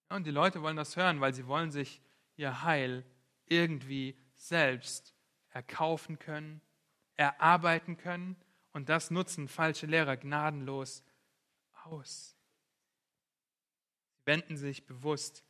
[0.08, 2.00] Und die Leute wollen das hören, weil sie wollen sich
[2.36, 3.04] ihr Heil
[3.46, 5.14] irgendwie selbst
[5.50, 6.60] erkaufen können,
[7.16, 8.36] erarbeiten können.
[8.72, 11.02] Und das nutzen falsche Lehrer gnadenlos
[11.84, 12.36] aus.
[14.16, 15.44] Sie wenden sich bewusst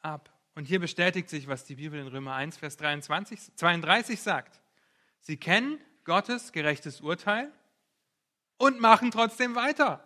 [0.00, 0.37] ab.
[0.58, 4.60] Und hier bestätigt sich, was die Bibel in Römer 1, Vers 23, 32 sagt.
[5.20, 7.52] Sie kennen Gottes gerechtes Urteil
[8.56, 10.02] und machen trotzdem weiter.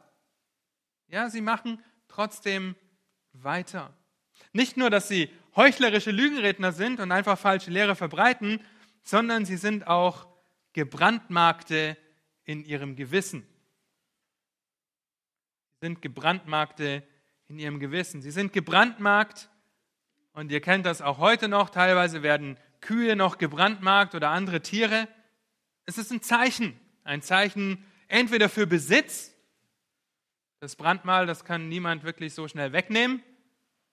[1.08, 2.76] Ja, sie machen trotzdem
[3.32, 3.96] weiter.
[4.52, 8.60] Nicht nur, dass sie heuchlerische Lügenredner sind und einfach falsche Lehre verbreiten,
[9.02, 10.26] sondern sie sind auch
[10.74, 11.96] gebrandmarkte
[12.44, 13.46] in ihrem Gewissen.
[15.70, 17.02] Sie sind gebrandmarkte
[17.48, 18.20] in ihrem Gewissen.
[18.20, 19.48] Sie sind gebrandmarkt
[20.32, 21.70] und ihr kennt das auch heute noch.
[21.70, 25.08] Teilweise werden Kühe noch gebrandmarkt oder andere Tiere.
[25.84, 26.78] Es ist ein Zeichen.
[27.04, 29.34] Ein Zeichen entweder für Besitz.
[30.60, 33.22] Das Brandmal, das kann niemand wirklich so schnell wegnehmen.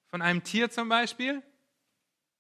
[0.08, 1.44] Von einem Tier zum Beispiel.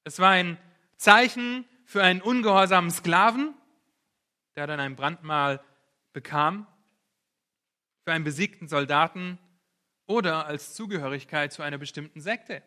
[0.04, 0.58] Es war ein
[0.98, 3.54] Zeichen für einen ungehorsamen Sklaven,
[4.56, 5.64] der dann ein Brandmal
[6.14, 6.68] bekam.
[8.06, 9.38] Für einen besiegten Soldaten
[10.06, 12.64] oder als Zugehörigkeit zu einer bestimmten Sekte.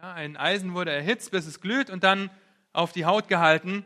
[0.00, 2.30] Ja, ein Eisen wurde erhitzt, bis es glüht und dann
[2.72, 3.84] auf die Haut gehalten,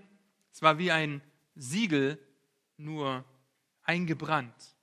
[0.51, 1.22] Es war wie ein
[1.55, 2.18] Siegel,
[2.77, 3.25] nur
[3.83, 4.77] eingebrannt.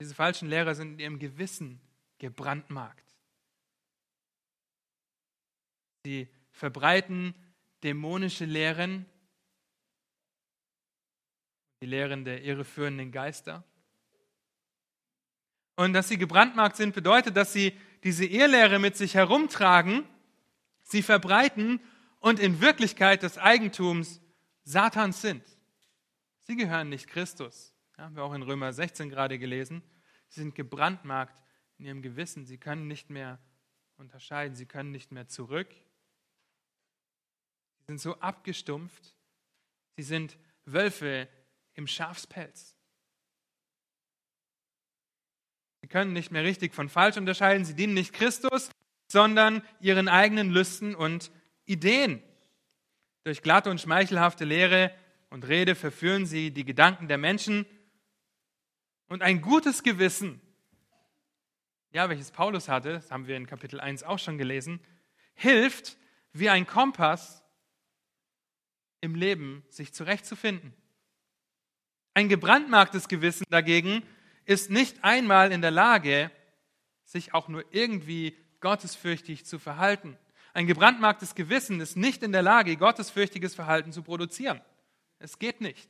[0.00, 1.80] Diese falschen Lehrer sind in ihrem Gewissen
[2.18, 3.14] gebrandmarkt.
[6.04, 7.36] Sie verbreiten
[7.84, 9.06] dämonische Lehren,
[11.80, 13.62] die Lehren der irreführenden Geister.
[15.76, 20.04] Und dass sie gebrandmarkt sind, bedeutet, dass sie diese Irrlehre mit sich herumtragen,
[20.82, 21.80] sie verbreiten
[22.20, 24.20] und in Wirklichkeit des Eigentums
[24.64, 25.44] Satans sind.
[26.40, 27.74] Sie gehören nicht Christus.
[27.96, 29.82] Ja, haben wir auch in Römer 16 gerade gelesen.
[30.28, 31.42] Sie sind gebrandmarkt
[31.78, 32.46] in ihrem Gewissen.
[32.46, 33.38] Sie können nicht mehr
[33.96, 34.54] unterscheiden.
[34.54, 35.72] Sie können nicht mehr zurück.
[37.78, 39.14] Sie sind so abgestumpft.
[39.96, 41.28] Sie sind Wölfe
[41.74, 42.75] im Schafspelz.
[45.86, 47.64] Sie können nicht mehr richtig von falsch unterscheiden.
[47.64, 48.70] Sie dienen nicht Christus,
[49.06, 51.30] sondern ihren eigenen Lüsten und
[51.64, 52.20] Ideen.
[53.22, 54.92] Durch glatte und schmeichelhafte Lehre
[55.30, 57.66] und Rede verführen sie die Gedanken der Menschen.
[59.06, 60.40] Und ein gutes Gewissen,
[61.92, 64.80] ja, welches Paulus hatte, das haben wir in Kapitel 1 auch schon gelesen,
[65.34, 65.98] hilft
[66.32, 67.44] wie ein Kompass
[69.02, 70.74] im Leben sich zurechtzufinden.
[72.12, 74.02] Ein gebrandmarktes Gewissen dagegen
[74.46, 76.30] ist nicht einmal in der Lage,
[77.04, 80.16] sich auch nur irgendwie gottesfürchtig zu verhalten.
[80.54, 84.62] Ein gebrandmarktes Gewissen ist nicht in der Lage, gottesfürchtiges Verhalten zu produzieren.
[85.18, 85.88] Es geht nicht,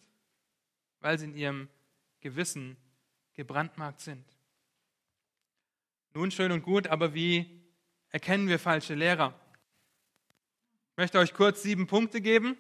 [1.01, 1.69] weil sie in ihrem
[2.21, 2.77] Gewissen
[3.35, 4.25] gebrandmarkt sind.
[6.14, 7.62] Nun schön und gut, aber wie
[8.09, 9.38] erkennen wir falsche Lehrer?
[10.92, 12.57] Ich möchte euch kurz sieben Punkte geben,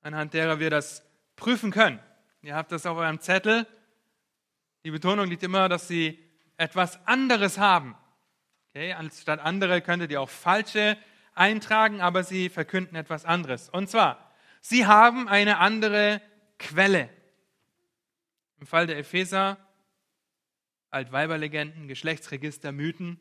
[0.00, 1.04] anhand derer wir das
[1.36, 2.00] prüfen können.
[2.40, 3.66] Ihr habt das auf eurem Zettel.
[4.84, 6.18] Die Betonung liegt immer, dass sie
[6.58, 7.96] etwas anderes haben.
[8.68, 10.98] Okay, anstatt andere könntet ihr auch falsche
[11.34, 13.70] eintragen, aber sie verkünden etwas anderes.
[13.70, 16.20] Und zwar, sie haben eine andere
[16.58, 17.08] Quelle.
[18.60, 19.56] Im Fall der Epheser,
[20.90, 23.18] Altweiberlegenden, Geschlechtsregister, Mythen.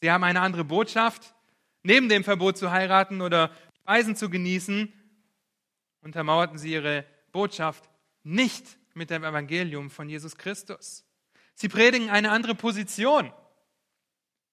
[0.00, 1.34] Sie haben eine andere Botschaft.
[1.82, 3.50] Neben dem Verbot zu heiraten oder
[3.82, 4.92] Speisen zu genießen,
[6.00, 7.88] untermauerten sie ihre Botschaft
[8.22, 11.04] nicht mit dem Evangelium von Jesus Christus.
[11.54, 13.32] Sie predigen eine andere Position.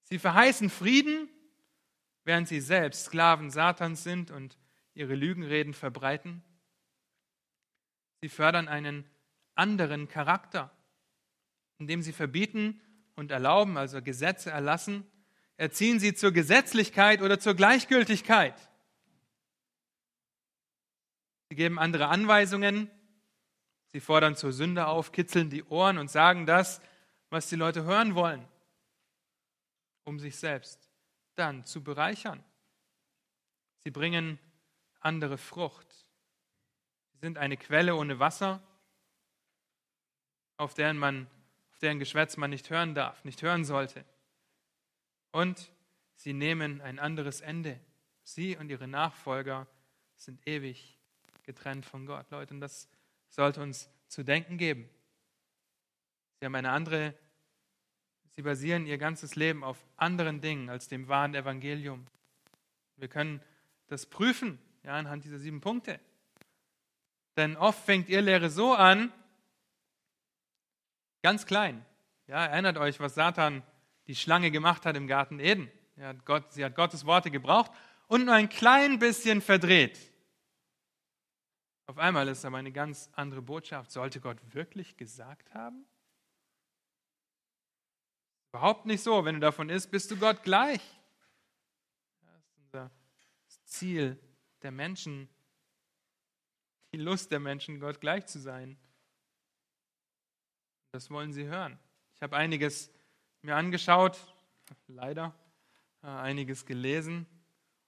[0.03, 1.29] Sie verheißen Frieden,
[2.23, 4.57] während sie selbst Sklaven Satans sind und
[4.93, 6.43] ihre Lügenreden verbreiten.
[8.21, 9.09] Sie fördern einen
[9.55, 10.71] anderen Charakter,
[11.77, 12.81] indem sie verbieten
[13.15, 15.05] und erlauben, also Gesetze erlassen,
[15.57, 18.55] erziehen sie zur Gesetzlichkeit oder zur Gleichgültigkeit.
[21.49, 22.91] Sie geben andere Anweisungen,
[23.87, 26.81] Sie fordern zur Sünde auf, kitzeln die Ohren und sagen das,
[27.29, 28.45] was die Leute hören wollen,
[30.03, 30.89] um sich selbst
[31.35, 32.43] dann zu bereichern.
[33.79, 34.39] Sie bringen
[34.99, 35.87] andere Frucht.
[37.13, 38.61] Sie sind eine Quelle ohne Wasser,
[40.57, 41.27] auf deren, man,
[41.71, 44.03] auf deren Geschwätz man nicht hören darf, nicht hören sollte.
[45.31, 45.71] Und
[46.15, 47.79] sie nehmen ein anderes Ende.
[48.23, 49.67] Sie und ihre Nachfolger
[50.15, 50.97] sind ewig
[51.43, 52.29] getrennt von Gott.
[52.31, 52.89] Leute, und das
[53.29, 54.89] sollte uns zu denken geben.
[56.39, 57.13] Sie haben eine andere,
[58.29, 62.05] sie basieren ihr ganzes Leben auf anderen Dingen als dem wahren Evangelium.
[62.95, 63.41] Wir können
[63.87, 65.99] das prüfen, ja, anhand dieser sieben Punkte.
[67.35, 69.11] Denn oft fängt ihr Lehre so an,
[71.21, 71.85] ganz klein.
[72.27, 73.63] Ja, erinnert euch, was Satan
[74.07, 75.71] die Schlange gemacht hat im Garten Eden.
[75.99, 77.71] Hat Gott, sie hat Gottes Worte gebraucht
[78.07, 79.99] und nur ein klein bisschen verdreht.
[81.87, 83.91] Auf einmal ist aber eine ganz andere Botschaft.
[83.91, 85.85] Sollte Gott wirklich gesagt haben?
[88.49, 89.23] Überhaupt nicht so.
[89.23, 90.81] Wenn du davon isst, bist du Gott gleich.
[92.21, 92.91] Das ist unser
[93.63, 94.19] Ziel
[94.61, 95.29] der Menschen,
[96.91, 98.77] die Lust der Menschen, Gott gleich zu sein.
[100.91, 101.79] Das wollen sie hören.
[102.15, 102.91] Ich habe einiges
[103.43, 104.17] mir angeschaut,
[104.87, 105.33] leider,
[106.03, 107.25] äh, einiges gelesen.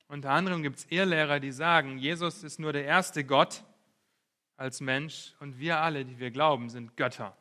[0.08, 3.66] Unter anderem gibt es Ehrlehrer, die sagen, Jesus ist nur der erste Gott
[4.60, 7.36] als Mensch und wir alle, die wir glauben, sind Götter.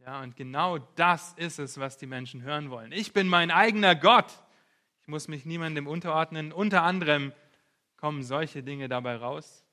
[0.00, 2.92] Ja, und genau das ist es, was die Menschen hören wollen.
[2.92, 4.30] Ich bin mein eigener Gott.
[5.00, 6.52] Ich muss mich niemandem unterordnen.
[6.52, 7.32] Unter anderem
[7.96, 9.64] kommen solche Dinge dabei raus.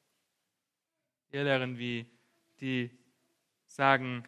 [1.31, 2.09] Irrlehren wie
[2.61, 2.89] die
[3.67, 4.23] sagen,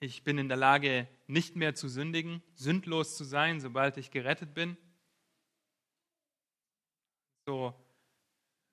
[0.00, 4.54] ich bin in der Lage, nicht mehr zu sündigen, sündlos zu sein, sobald ich gerettet
[4.54, 4.78] bin.
[7.44, 7.74] So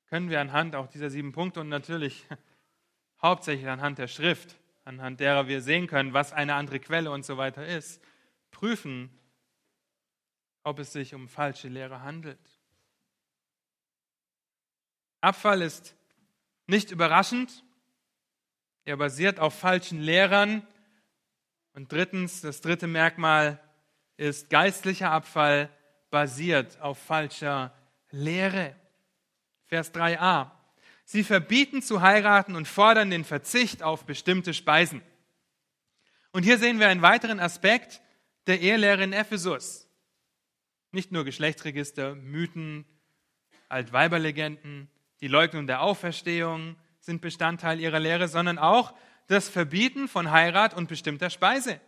[0.10, 2.26] können wir anhand auch dieser sieben Punkte und natürlich
[3.22, 7.38] hauptsächlich anhand der Schrift, anhand derer wir sehen können, was eine andere Quelle und so
[7.38, 8.02] weiter ist,
[8.52, 9.10] prüfen,
[10.64, 12.40] ob es sich um falsche Lehre handelt.
[15.22, 15.96] Abfall ist
[16.68, 17.64] nicht überraschend.
[18.86, 20.66] Er basiert auf falschen Lehrern.
[21.74, 23.60] Und drittens, das dritte Merkmal
[24.18, 25.70] ist, geistlicher Abfall
[26.10, 27.74] basiert auf falscher
[28.10, 28.76] Lehre.
[29.70, 30.50] Vers 3a.
[31.06, 35.04] Sie verbieten zu heiraten und fordern den Verzicht auf bestimmte Speisen.
[36.32, 38.02] Und hier sehen wir einen weiteren Aspekt
[38.48, 39.88] der Ehelehre in Ephesus.
[40.92, 42.84] Nicht nur Geschlechtsregister, Mythen,
[43.68, 44.90] Altweiberlegenden,
[45.22, 48.96] die Leugnung der Auferstehung sind Bestandteil ihrer Lehre, sondern auch
[49.28, 51.80] das Verbieten von Heirat und bestimmter Speise.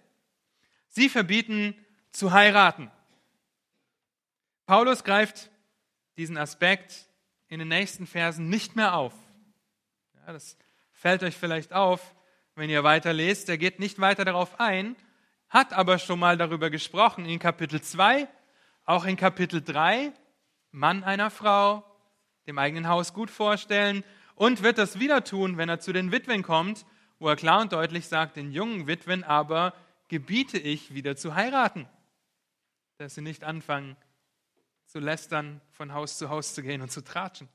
[0.87, 1.73] Sie verbieten
[2.11, 2.91] zu heiraten.
[4.67, 5.49] Paulus greift
[6.17, 7.07] diesen Aspekt
[7.51, 9.13] in den nächsten Versen nicht mehr auf.
[10.15, 10.57] Ja, das
[10.93, 12.15] fällt euch vielleicht auf,
[12.55, 13.49] wenn ihr weiterlest.
[13.49, 14.95] Er geht nicht weiter darauf ein,
[15.49, 18.29] hat aber schon mal darüber gesprochen in Kapitel 2,
[18.85, 20.13] auch in Kapitel 3,
[20.71, 21.83] Mann einer Frau,
[22.47, 26.43] dem eigenen Haus gut vorstellen und wird das wieder tun, wenn er zu den Witwen
[26.43, 26.85] kommt,
[27.19, 29.73] wo er klar und deutlich sagt, den jungen Witwen aber
[30.07, 31.85] gebiete ich wieder zu heiraten,
[32.97, 33.97] dass sie nicht anfangen
[34.91, 37.47] zu lästern, von Haus zu Haus zu gehen und zu tratschen.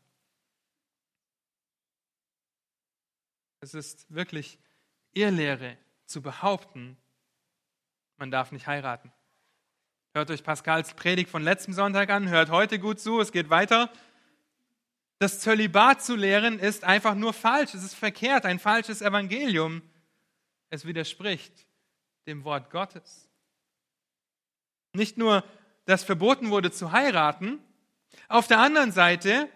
[3.60, 4.58] Es ist wirklich
[5.12, 6.96] Irrlehre zu behaupten,
[8.16, 9.12] man darf nicht heiraten.
[10.14, 13.92] Hört euch Pascals Predigt von letztem Sonntag an, hört heute gut zu, es geht weiter.
[15.18, 19.82] Das Zölibat zu lehren ist einfach nur falsch, es ist verkehrt, ein falsches Evangelium.
[20.70, 21.66] Es widerspricht
[22.26, 23.28] dem Wort Gottes.
[24.94, 25.44] Nicht nur,
[25.86, 27.58] dass verboten wurde zu heiraten,
[28.28, 29.48] auf der anderen Seite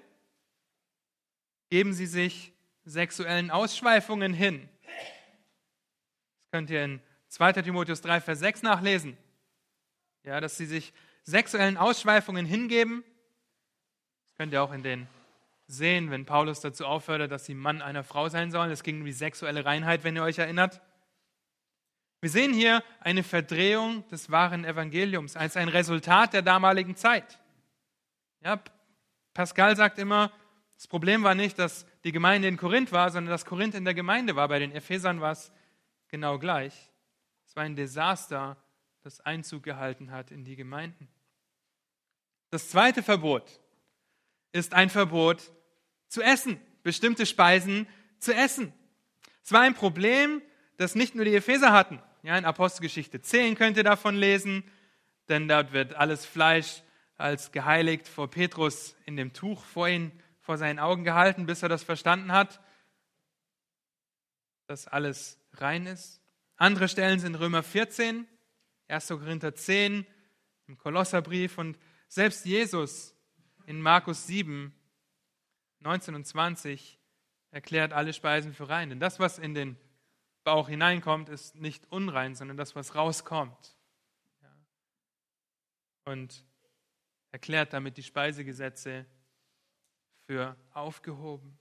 [1.71, 2.53] geben sie sich
[2.85, 4.69] sexuellen Ausschweifungen hin.
[4.85, 7.53] Das könnt ihr in 2.
[7.63, 9.17] Timotheus 3, Vers 6 nachlesen.
[10.25, 13.05] Ja, dass sie sich sexuellen Ausschweifungen hingeben.
[14.25, 15.07] Das könnt ihr auch in den
[15.67, 18.71] sehen, wenn Paulus dazu auffordert, dass sie Mann einer Frau sein sollen.
[18.71, 20.81] Es ging um die sexuelle Reinheit, wenn ihr euch erinnert.
[22.21, 27.41] Wir sehen hier eine Verdrehung des wahren Evangeliums als ein Resultat der damaligen Zeit.
[28.43, 28.63] Ja,
[29.33, 30.31] Pascal sagt immer,
[30.77, 33.95] das Problem war nicht, dass die Gemeinde in Korinth war, sondern dass Korinth in der
[33.95, 34.49] Gemeinde war.
[34.49, 35.51] Bei den Ephesern war es
[36.09, 36.91] genau gleich.
[37.47, 38.57] Es war ein Desaster,
[39.03, 41.09] das Einzug gehalten hat in die Gemeinden.
[42.51, 43.61] Das zweite Verbot
[44.53, 45.53] ist ein Verbot
[46.09, 47.87] zu essen, bestimmte Speisen
[48.19, 48.73] zu essen.
[49.43, 50.43] Es war ein Problem,
[50.77, 52.03] das nicht nur die Epheser hatten.
[52.23, 54.65] Ja, in Apostelgeschichte 10 könnt ihr davon lesen,
[55.29, 56.83] denn dort wird alles Fleisch
[57.17, 61.69] als geheiligt vor Petrus in dem Tuch vor ihn, vor seinen Augen gehalten, bis er
[61.69, 62.61] das verstanden hat,
[64.67, 66.21] dass alles rein ist.
[66.57, 68.27] Andere Stellen sind Römer 14,
[68.89, 69.09] 1.
[69.09, 70.07] Korinther 10,
[70.67, 71.79] im Kolosserbrief und
[72.09, 73.15] selbst Jesus
[73.67, 74.75] in Markus 7
[75.81, 76.99] 19 und 20
[77.51, 78.91] erklärt alle Speisen für rein.
[78.91, 79.77] Denn das, was in den
[80.51, 83.77] Bauch hineinkommt, ist nicht unrein, sondern das, was rauskommt.
[86.05, 86.45] Und
[87.31, 89.07] erklärt damit die Speisegesetze
[90.27, 91.57] für aufgehoben.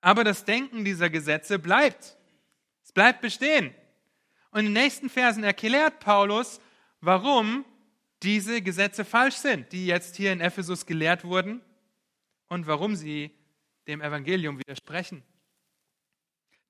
[0.00, 2.16] Aber das Denken dieser Gesetze bleibt.
[2.82, 3.72] Es bleibt bestehen.
[4.50, 6.60] Und in den nächsten Versen erklärt Paulus,
[7.00, 7.64] warum
[8.24, 11.62] diese Gesetze falsch sind, die jetzt hier in Ephesus gelehrt wurden
[12.48, 13.30] und warum sie
[13.86, 15.22] dem Evangelium widersprechen.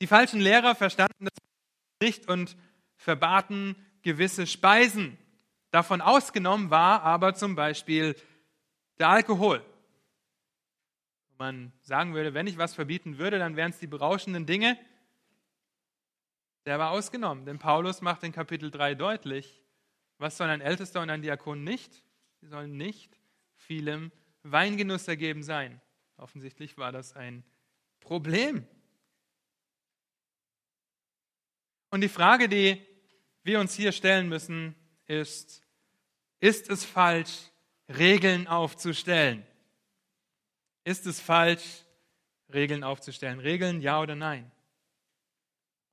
[0.01, 1.39] Die falschen Lehrer verstanden das
[2.01, 2.57] nicht und
[2.97, 5.19] verbaten gewisse Speisen.
[5.71, 8.17] Davon ausgenommen war aber zum Beispiel
[8.99, 9.65] der Alkohol.
[11.37, 14.79] Man sagen würde, wenn ich was verbieten würde, dann wären es die berauschenden Dinge.
[16.67, 19.65] Der war ausgenommen, denn Paulus macht in Kapitel 3 deutlich,
[20.19, 22.05] was soll ein Ältester und ein Diakon nicht?
[22.41, 23.19] Sie sollen nicht
[23.55, 24.11] vielem
[24.43, 25.81] Weingenuss ergeben sein.
[26.17, 27.45] Offensichtlich war das ein
[28.01, 28.67] Problem.
[31.91, 32.85] Und die Frage, die
[33.43, 34.75] wir uns hier stellen müssen,
[35.07, 35.63] ist,
[36.41, 37.51] ist es falsch,
[37.89, 39.47] Regeln aufzustellen?
[40.85, 41.85] Ist es falsch,
[42.53, 43.41] Regeln aufzustellen?
[43.41, 44.51] Regeln ja oder nein?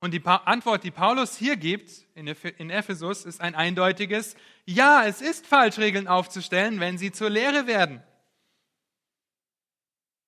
[0.00, 2.28] Und die Antwort, die Paulus hier gibt in
[2.70, 4.36] Ephesus, ist ein eindeutiges
[4.66, 8.02] Ja, es ist falsch, Regeln aufzustellen, wenn sie zur Lehre werden.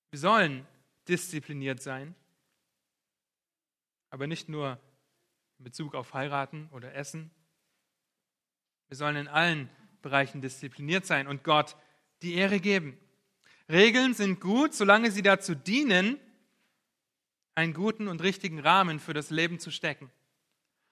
[0.09, 0.67] Wir sollen
[1.07, 2.15] diszipliniert sein,
[4.09, 4.79] aber nicht nur
[5.59, 7.29] in Bezug auf heiraten oder essen.
[8.87, 9.69] Wir sollen in allen
[10.01, 11.75] Bereichen diszipliniert sein und Gott
[12.21, 12.97] die Ehre geben.
[13.69, 16.17] Regeln sind gut, solange sie dazu dienen,
[17.55, 20.09] einen guten und richtigen Rahmen für das Leben zu stecken.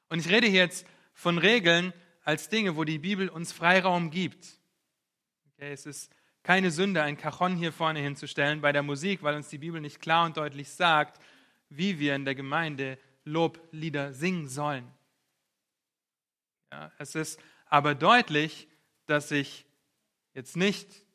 [0.09, 1.93] Und ich rede jetzt von Regeln
[2.24, 4.59] als Dinge, wo die Bibel uns Freiraum gibt.
[5.53, 6.11] Okay, es ist
[6.43, 10.01] keine Sünde, ein Cajon hier vorne hinzustellen bei der Musik, weil uns die Bibel nicht
[10.01, 11.22] klar und deutlich sagt,
[11.70, 14.91] wie wir in der Gemeinde Loblieder singen sollen.
[16.71, 18.67] Ja, es ist aber deutlich,
[19.05, 19.65] dass ich
[20.34, 21.05] jetzt nicht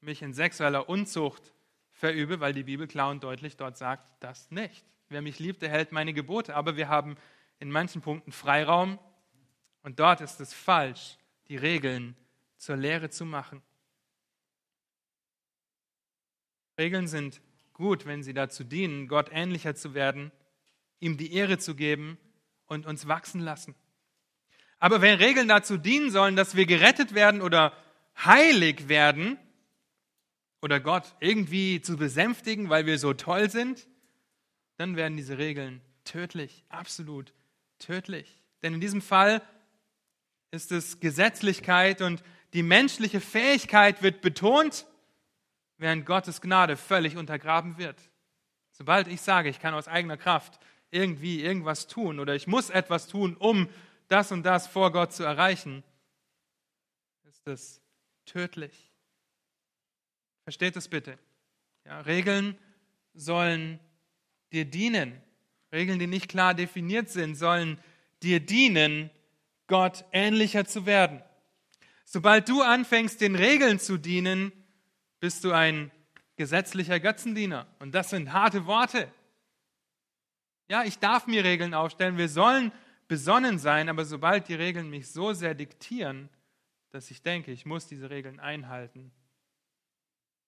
[0.00, 1.54] mich in sexueller Unzucht
[1.90, 4.84] verübe, weil die Bibel klar und deutlich dort sagt, das nicht.
[5.08, 6.54] Wer mich liebt, der hält meine Gebote.
[6.54, 7.16] Aber wir haben
[7.58, 8.98] in manchen Punkten Freiraum
[9.82, 11.18] und dort ist es falsch,
[11.48, 12.16] die Regeln
[12.56, 13.62] zur Lehre zu machen.
[16.78, 17.40] Regeln sind
[17.74, 20.32] gut, wenn sie dazu dienen, Gott ähnlicher zu werden,
[21.00, 22.18] ihm die Ehre zu geben
[22.66, 23.74] und uns wachsen lassen.
[24.78, 27.72] Aber wenn Regeln dazu dienen sollen, dass wir gerettet werden oder
[28.16, 29.38] heilig werden
[30.62, 33.88] oder Gott irgendwie zu besänftigen, weil wir so toll sind,
[34.76, 37.34] dann werden diese Regeln tödlich, absolut
[37.78, 38.42] tödlich.
[38.62, 39.42] Denn in diesem Fall
[40.50, 42.22] ist es Gesetzlichkeit und
[42.54, 44.86] die menschliche Fähigkeit wird betont,
[45.76, 48.00] während Gottes Gnade völlig untergraben wird.
[48.72, 50.58] Sobald ich sage, ich kann aus eigener Kraft
[50.90, 53.68] irgendwie irgendwas tun oder ich muss etwas tun, um
[54.08, 55.84] das und das vor Gott zu erreichen,
[57.24, 57.80] ist es
[58.26, 58.90] tödlich.
[60.42, 61.18] Versteht es bitte.
[61.84, 62.58] Ja, Regeln
[63.14, 63.78] sollen
[64.52, 65.20] dir dienen.
[65.72, 67.78] Regeln, die nicht klar definiert sind, sollen
[68.22, 69.10] dir dienen,
[69.68, 71.22] Gott ähnlicher zu werden.
[72.04, 74.50] Sobald du anfängst, den Regeln zu dienen,
[75.20, 75.92] bist du ein
[76.34, 77.68] gesetzlicher Götzendiener.
[77.78, 79.12] Und das sind harte Worte.
[80.70, 82.16] Ja, ich darf mir Regeln aufstellen.
[82.16, 82.70] Wir sollen
[83.08, 86.28] besonnen sein, aber sobald die Regeln mich so sehr diktieren,
[86.90, 89.10] dass ich denke, ich muss diese Regeln einhalten,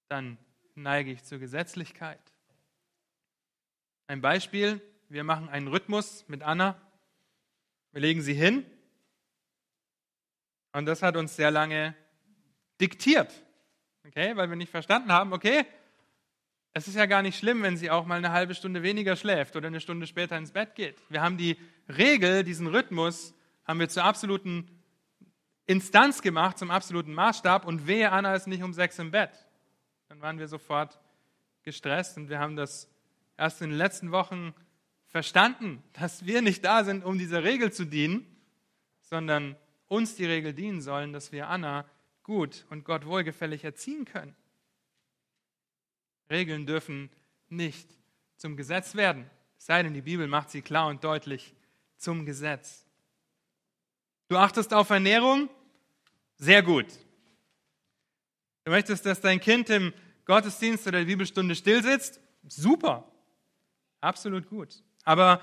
[0.09, 0.39] dann
[0.77, 2.20] neige ich zur Gesetzlichkeit.
[4.07, 6.81] Ein Beispiel, wir machen einen Rhythmus mit Anna,
[7.91, 8.64] wir legen sie hin
[10.73, 11.97] und das hat uns sehr lange
[12.81, 13.43] diktiert,
[14.07, 15.66] okay, weil wir nicht verstanden haben, okay,
[16.75, 19.57] es ist ja gar nicht schlimm, wenn sie auch mal eine halbe Stunde weniger schläft
[19.57, 20.97] oder eine Stunde später ins Bett geht.
[21.11, 21.59] Wir haben die
[21.89, 24.68] Regel, diesen Rhythmus, haben wir zur absoluten
[25.66, 29.31] Instanz gemacht, zum absoluten Maßstab und wehe, Anna ist nicht um sechs im Bett.
[30.09, 30.99] Dann waren wir sofort
[31.62, 32.89] gestresst und wir haben das
[33.37, 34.55] erst in den letzten Wochen
[35.07, 38.27] verstanden, dass wir nicht da sind, um dieser Regel zu dienen,
[39.03, 39.57] sondern
[39.89, 41.85] uns die Regel dienen sollen, dass wir Anna
[42.23, 44.35] gut und Gott wohlgefällig erziehen können.
[46.33, 47.11] Regeln dürfen
[47.49, 47.89] nicht
[48.37, 49.30] zum Gesetz werden.
[49.57, 51.55] Es sei denn, die Bibel macht sie klar und deutlich
[51.97, 52.85] zum Gesetz.
[54.28, 55.49] Du achtest auf Ernährung?
[56.39, 56.87] Sehr gut.
[58.64, 59.93] Du möchtest, dass dein Kind im
[60.24, 62.20] Gottesdienst oder der Bibelstunde stillsitzt?
[62.49, 63.09] Super.
[64.01, 64.83] Absolut gut.
[65.05, 65.43] Aber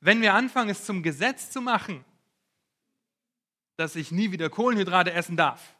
[0.00, 2.04] wenn wir anfangen, es zum Gesetz zu machen,
[3.76, 5.76] dass ich nie wieder Kohlenhydrate essen darf,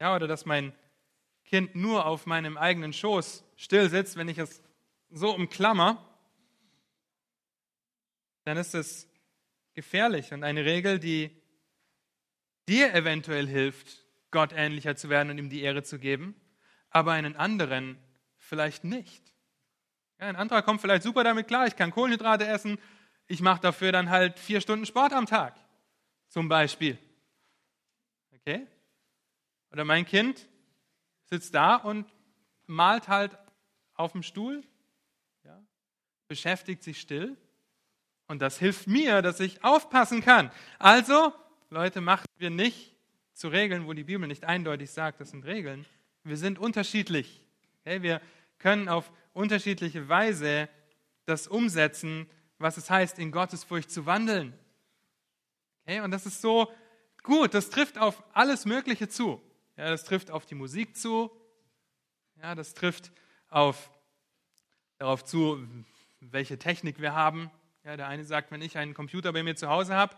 [0.00, 0.72] ja, oder dass mein
[1.48, 4.62] Kind nur auf meinem eigenen Schoß still sitzt, wenn ich es
[5.08, 6.04] so umklammer,
[8.44, 9.08] dann ist es
[9.72, 11.30] gefährlich und eine Regel, die
[12.68, 16.34] dir eventuell hilft, Gott ähnlicher zu werden und ihm die Ehre zu geben,
[16.90, 17.98] aber einen anderen
[18.36, 19.32] vielleicht nicht.
[20.20, 22.78] Ja, ein anderer kommt vielleicht super damit klar, ich kann Kohlenhydrate essen,
[23.26, 25.56] ich mache dafür dann halt vier Stunden Sport am Tag,
[26.28, 26.98] zum Beispiel.
[28.34, 28.66] Okay?
[29.70, 30.47] Oder mein Kind
[31.30, 32.06] sitzt da und
[32.66, 33.36] malt halt
[33.94, 34.62] auf dem Stuhl,
[35.44, 35.60] ja,
[36.28, 37.36] beschäftigt sich still.
[38.26, 40.50] Und das hilft mir, dass ich aufpassen kann.
[40.78, 41.32] Also,
[41.70, 42.94] Leute, machen wir nicht
[43.32, 45.86] zu Regeln, wo die Bibel nicht eindeutig sagt, das sind Regeln.
[46.24, 47.42] Wir sind unterschiedlich.
[47.80, 48.02] Okay?
[48.02, 48.20] Wir
[48.58, 50.68] können auf unterschiedliche Weise
[51.24, 54.52] das umsetzen, was es heißt, in Gottesfurcht zu wandeln.
[55.82, 56.00] Okay?
[56.00, 56.70] Und das ist so
[57.22, 59.40] gut, das trifft auf alles Mögliche zu.
[59.78, 61.30] Ja, das trifft auf die Musik zu.
[62.42, 63.12] Ja, das trifft
[63.48, 63.92] auf,
[64.98, 65.64] darauf zu,
[66.18, 67.48] welche Technik wir haben.
[67.84, 70.16] Ja, der eine sagt, wenn ich einen Computer bei mir zu Hause habe,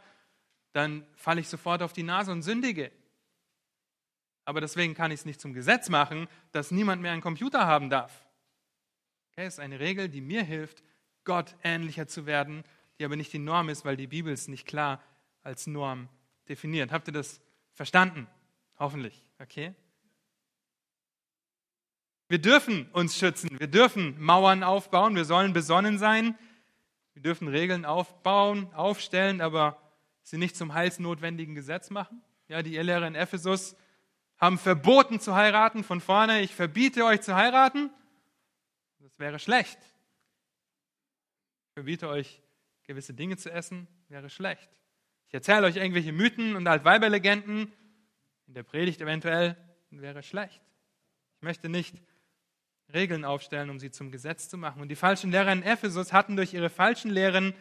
[0.72, 2.90] dann falle ich sofort auf die Nase und sündige.
[4.46, 7.90] Aber deswegen kann ich es nicht zum Gesetz machen, dass niemand mehr einen Computer haben
[7.90, 8.26] darf.
[9.32, 10.82] Okay, ist eine Regel, die mir hilft,
[11.24, 12.64] Gott ähnlicher zu werden,
[12.98, 15.02] die aber nicht die Norm ist, weil die Bibel es nicht klar
[15.42, 16.08] als Norm
[16.48, 16.92] definiert.
[16.92, 17.42] Habt ihr das
[17.72, 18.26] verstanden?
[18.80, 19.74] Hoffentlich, okay?
[22.28, 26.38] Wir dürfen uns schützen, wir dürfen Mauern aufbauen, wir sollen besonnen sein,
[27.12, 29.76] wir dürfen Regeln aufbauen, aufstellen, aber
[30.22, 32.22] sie nicht zum heilsnotwendigen Gesetz machen.
[32.48, 33.76] Ja, die Irrlehrer in Ephesus
[34.38, 37.90] haben verboten zu heiraten von vorne, ich verbiete euch zu heiraten.
[39.00, 39.78] Das wäre schlecht.
[41.66, 42.40] Ich verbiete euch
[42.84, 44.70] gewisse Dinge zu essen, wäre schlecht.
[45.26, 47.72] Ich erzähle euch irgendwelche Mythen und Altweiberlegenden,
[48.50, 49.56] in der Predigt eventuell,
[49.90, 50.60] wäre schlecht.
[51.36, 51.94] Ich möchte nicht
[52.92, 54.82] Regeln aufstellen, um sie zum Gesetz zu machen.
[54.82, 57.54] Und die falschen Lehrer in Ephesus hatten durch ihre falschen Lehren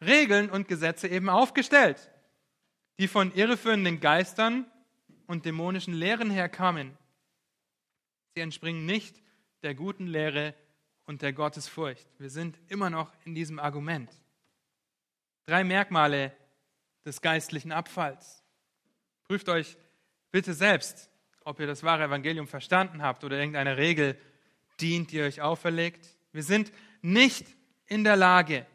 [0.00, 2.12] Regeln und Gesetze eben aufgestellt,
[3.00, 4.70] die von irreführenden Geistern
[5.26, 6.96] und dämonischen Lehren herkamen.
[8.36, 9.20] Sie entspringen nicht
[9.64, 10.54] der guten Lehre
[11.06, 12.06] und der Gottesfurcht.
[12.20, 14.12] Wir sind immer noch in diesem Argument.
[15.46, 16.36] Drei Merkmale
[17.04, 18.44] des geistlichen Abfalls.
[19.24, 19.76] Prüft euch
[20.36, 21.08] bitte selbst,
[21.44, 24.20] ob ihr das wahre Evangelium verstanden habt oder irgendeine Regel
[24.82, 26.14] dient, die euch auferlegt.
[26.30, 26.70] Wir sind
[27.00, 27.46] nicht
[27.86, 28.66] in der Lage,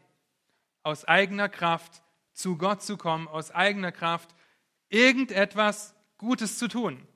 [0.82, 2.02] aus eigener Kraft
[2.32, 4.34] zu Gott zu kommen, aus eigener Kraft
[4.88, 7.06] irgendetwas Gutes zu tun.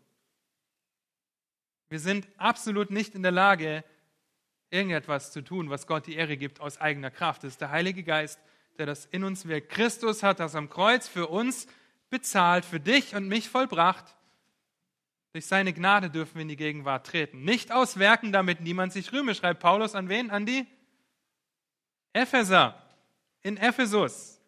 [1.88, 3.82] Wir sind absolut nicht in der Lage,
[4.70, 7.42] irgendetwas zu tun, was Gott die Ehre gibt aus eigener Kraft.
[7.42, 8.38] Es ist der Heilige Geist,
[8.78, 9.70] der das in uns wirkt.
[9.70, 11.66] Christus hat das am Kreuz für uns
[12.10, 14.15] bezahlt, für dich und mich vollbracht.
[15.36, 17.44] Durch seine Gnade dürfen wir in die Gegenwart treten.
[17.44, 20.30] Nicht aus Werken, damit niemand sich rühme, schreibt Paulus an wen?
[20.30, 20.66] An die
[22.14, 22.82] Epheser
[23.42, 24.40] in Ephesus.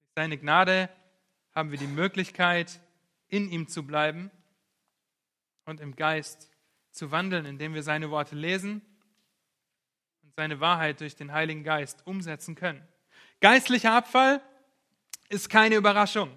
[0.00, 0.88] Durch seine Gnade
[1.54, 2.80] haben wir die Möglichkeit,
[3.28, 4.30] in ihm zu bleiben
[5.66, 6.50] und im Geist
[6.90, 8.80] zu wandeln, indem wir seine Worte lesen
[10.22, 12.82] und seine Wahrheit durch den Heiligen Geist umsetzen können.
[13.42, 14.40] Geistlicher Abfall
[15.28, 16.30] ist keine Überraschung.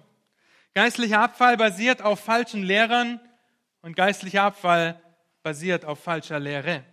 [0.74, 3.20] Geistlicher Abfall basiert auf falschen Lehrern
[3.82, 5.02] und geistlicher Abfall
[5.42, 6.84] basiert auf falscher Lehre.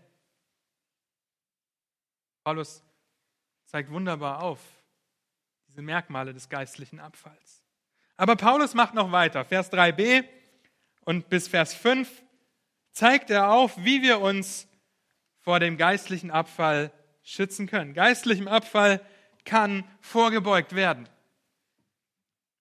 [2.44, 2.84] Paulus
[3.66, 4.60] zeigt wunderbar auf
[5.68, 7.64] diese Merkmale des geistlichen Abfalls.
[8.16, 9.46] Aber Paulus macht noch weiter.
[9.46, 10.26] Vers 3b
[11.02, 12.24] und bis Vers 5
[12.92, 14.68] zeigt er auf, wie wir uns
[15.40, 17.94] vor dem geistlichen Abfall schützen können.
[17.94, 19.06] Geistlichem Abfall
[19.46, 21.08] kann vorgebeugt werden.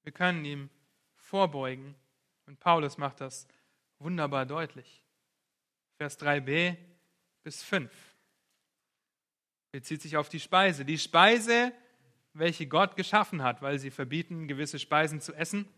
[0.02, 0.70] Wir können ihm
[1.26, 1.94] vorbeugen.
[2.46, 3.46] Und Paulus macht das
[3.98, 5.02] wunderbar deutlich.
[5.98, 6.76] Vers 3b
[7.42, 7.90] bis 5
[9.72, 10.84] bezieht sich auf die Speise.
[10.84, 11.72] Die Speise,
[12.32, 15.68] welche Gott geschaffen hat, weil sie verbieten, gewisse Speisen zu essen.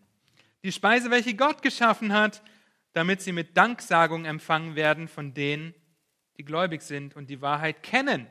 [0.63, 2.43] Die Speise, welche Gott geschaffen hat,
[2.93, 5.75] damit sie mit Danksagung empfangen werden von denen,
[6.37, 8.27] die gläubig sind und die Wahrheit kennen.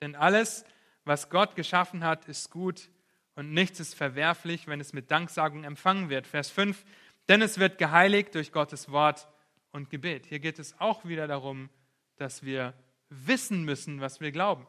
[0.00, 0.64] Denn alles,
[1.04, 2.88] was Gott geschaffen hat, ist gut
[3.34, 6.26] und nichts ist verwerflich, wenn es mit Danksagung empfangen wird.
[6.26, 6.84] Vers 5,
[7.28, 9.28] denn es wird geheiligt durch Gottes Wort
[9.72, 10.26] und Gebet.
[10.26, 11.68] Hier geht es auch wieder darum,
[12.16, 12.74] dass wir
[13.08, 14.66] wissen müssen, was wir glauben,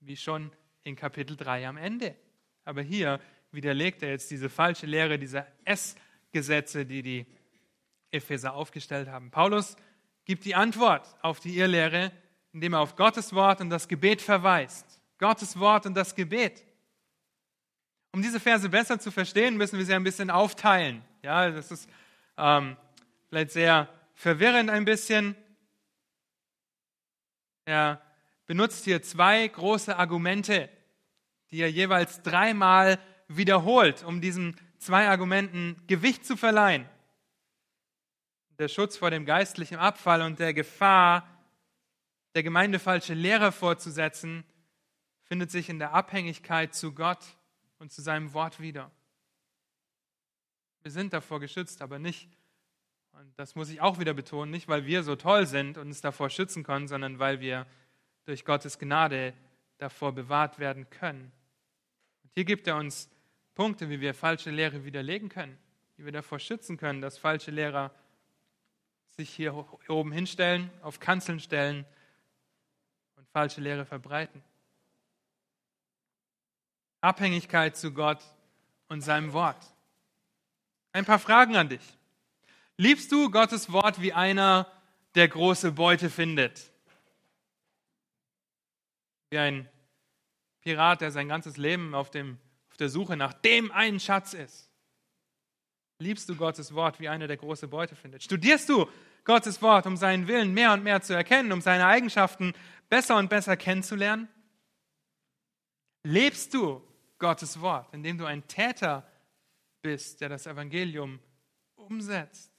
[0.00, 0.52] wie schon
[0.84, 2.14] in Kapitel 3 am Ende.
[2.64, 3.20] Aber hier
[3.50, 7.26] widerlegt er jetzt diese falsche Lehre dieser S-Gesetze, die die
[8.10, 9.30] Epheser aufgestellt haben.
[9.30, 9.76] Paulus
[10.24, 12.12] gibt die Antwort auf die Irrlehre,
[12.52, 15.00] indem er auf Gottes Wort und das Gebet verweist.
[15.18, 16.64] Gottes Wort und das Gebet.
[18.12, 21.02] Um diese Verse besser zu verstehen, müssen wir sie ein bisschen aufteilen.
[21.22, 21.88] Ja, das ist
[22.36, 22.76] ähm,
[23.28, 25.36] vielleicht sehr verwirrend ein bisschen.
[27.64, 28.00] Er
[28.46, 30.70] benutzt hier zwei große Argumente,
[31.50, 32.98] die er jeweils dreimal
[33.28, 36.88] wiederholt, um diesen zwei Argumenten Gewicht zu verleihen.
[38.58, 41.28] Der Schutz vor dem geistlichen Abfall und der Gefahr,
[42.34, 44.44] der Gemeinde falsche Lehre vorzusetzen,
[45.22, 47.24] findet sich in der Abhängigkeit zu Gott
[47.78, 48.90] und zu seinem Wort wieder.
[50.82, 52.28] Wir sind davor geschützt, aber nicht,
[53.12, 56.00] und das muss ich auch wieder betonen, nicht weil wir so toll sind und uns
[56.00, 57.66] davor schützen können, sondern weil wir
[58.24, 59.34] durch Gottes Gnade
[59.78, 61.32] davor bewahrt werden können.
[62.22, 63.10] Und hier gibt er uns
[63.54, 65.58] Punkte, wie wir falsche Lehre widerlegen können,
[65.96, 67.92] wie wir davor schützen können, dass falsche Lehrer
[69.16, 71.84] sich hier oben hinstellen, auf Kanzeln stellen
[73.16, 74.42] und falsche Lehre verbreiten.
[77.00, 78.22] Abhängigkeit zu Gott
[78.88, 79.64] und seinem Wort.
[80.92, 81.98] Ein paar Fragen an dich.
[82.76, 84.70] Liebst du Gottes Wort wie einer,
[85.14, 86.70] der große Beute findet?
[89.30, 89.68] Wie ein
[90.60, 92.38] Pirat, der sein ganzes Leben auf, dem,
[92.70, 94.70] auf der Suche nach dem einen Schatz ist.
[95.98, 98.22] Liebst du Gottes Wort wie einer, der große Beute findet?
[98.22, 98.88] Studierst du
[99.24, 102.54] Gottes Wort, um seinen Willen mehr und mehr zu erkennen, um seine Eigenschaften
[102.88, 104.28] besser und besser kennenzulernen?
[106.04, 106.82] Lebst du
[107.18, 109.06] Gottes Wort, indem du ein Täter
[109.82, 111.18] bist, der das Evangelium
[111.74, 112.52] umsetzt?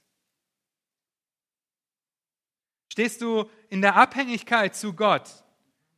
[2.91, 5.29] Stehst du in der Abhängigkeit zu Gott,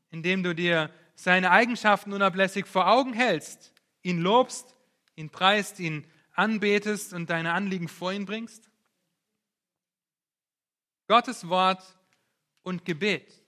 [0.10, 4.76] indem du dir seine Eigenschaften unablässig vor Augen hältst, ihn lobst,
[5.16, 8.70] ihn preist, ihn anbetest und deine Anliegen vor ihn bringst?
[11.08, 11.84] Gottes Wort
[12.62, 13.44] und Gebet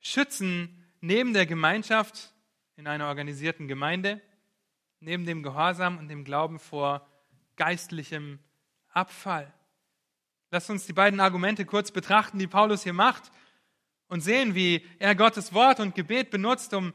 [0.00, 2.32] schützen neben der Gemeinschaft
[2.76, 4.20] in einer organisierten Gemeinde,
[5.00, 7.06] neben dem Gehorsam und dem Glauben vor
[7.56, 8.38] geistlichem
[8.88, 9.52] Abfall.
[10.50, 13.32] Lasst uns die beiden Argumente kurz betrachten, die Paulus hier macht
[14.08, 16.92] und sehen, wie er Gottes Wort und Gebet benutzt, um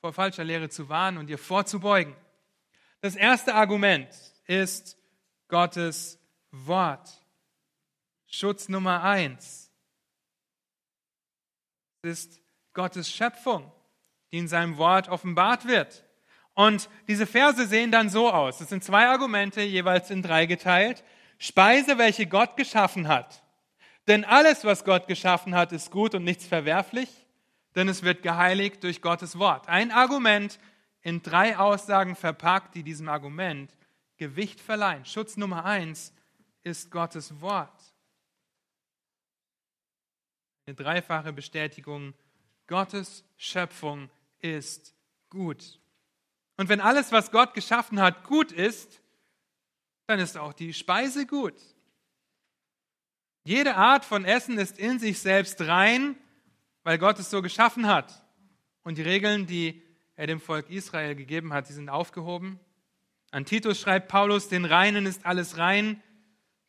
[0.00, 2.14] vor falscher Lehre zu warnen und ihr vorzubeugen.
[3.00, 4.08] Das erste Argument
[4.44, 4.98] ist
[5.48, 6.18] Gottes
[6.50, 7.22] Wort.
[8.26, 9.70] Schutz Nummer eins
[12.02, 12.40] ist
[12.74, 13.72] Gottes Schöpfung,
[14.34, 16.04] die in seinem Wort offenbart wird.
[16.54, 18.60] Und diese Verse sehen dann so aus.
[18.60, 21.04] Es sind zwei Argumente, jeweils in drei geteilt.
[21.38, 23.44] Speise, welche Gott geschaffen hat.
[24.08, 27.08] Denn alles, was Gott geschaffen hat, ist gut und nichts verwerflich,
[27.76, 29.68] denn es wird geheiligt durch Gottes Wort.
[29.68, 30.58] Ein Argument
[31.02, 33.70] in drei Aussagen verpackt, die diesem Argument
[34.16, 35.04] Gewicht verleihen.
[35.04, 36.12] Schutz Nummer eins
[36.64, 37.94] ist Gottes Wort.
[40.66, 42.14] Eine dreifache Bestätigung,
[42.66, 44.10] Gottes Schöpfung
[44.44, 44.94] ist
[45.30, 45.80] gut.
[46.56, 49.00] Und wenn alles, was Gott geschaffen hat, gut ist,
[50.06, 51.54] dann ist auch die Speise gut.
[53.44, 56.16] Jede Art von Essen ist in sich selbst rein,
[56.82, 58.24] weil Gott es so geschaffen hat.
[58.82, 59.82] Und die Regeln, die
[60.14, 62.60] er dem Volk Israel gegeben hat, die sind aufgehoben.
[63.30, 66.02] An Titus schreibt Paulus, den Reinen ist alles rein,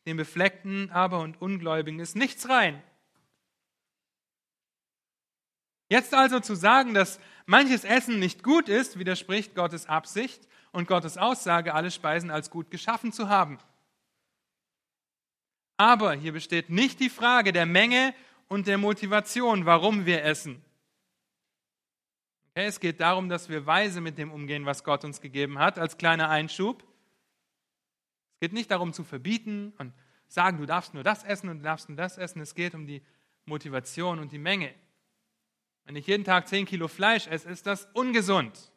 [0.06, 2.82] den Befleckten aber und Ungläubigen ist nichts rein.
[5.88, 11.16] Jetzt also zu sagen, dass manches Essen nicht gut ist, widerspricht Gottes Absicht und Gottes
[11.16, 13.58] Aussage, alle Speisen als gut geschaffen zu haben.
[15.76, 18.14] Aber hier besteht nicht die Frage der Menge
[18.48, 20.62] und der Motivation, warum wir essen.
[22.50, 25.78] Okay, es geht darum, dass wir weise mit dem umgehen, was Gott uns gegeben hat,
[25.78, 26.82] als kleiner Einschub.
[28.34, 29.92] Es geht nicht darum zu verbieten und
[30.28, 32.40] sagen, du darfst nur das essen und du darfst nur das essen.
[32.40, 33.02] Es geht um die
[33.44, 34.74] Motivation und die Menge.
[35.86, 38.72] Wenn ich jeden Tag 10 Kilo Fleisch esse, ist das ungesund.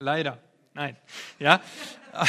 [0.00, 0.42] Leider.
[0.74, 0.96] Nein.
[1.38, 1.62] Ja.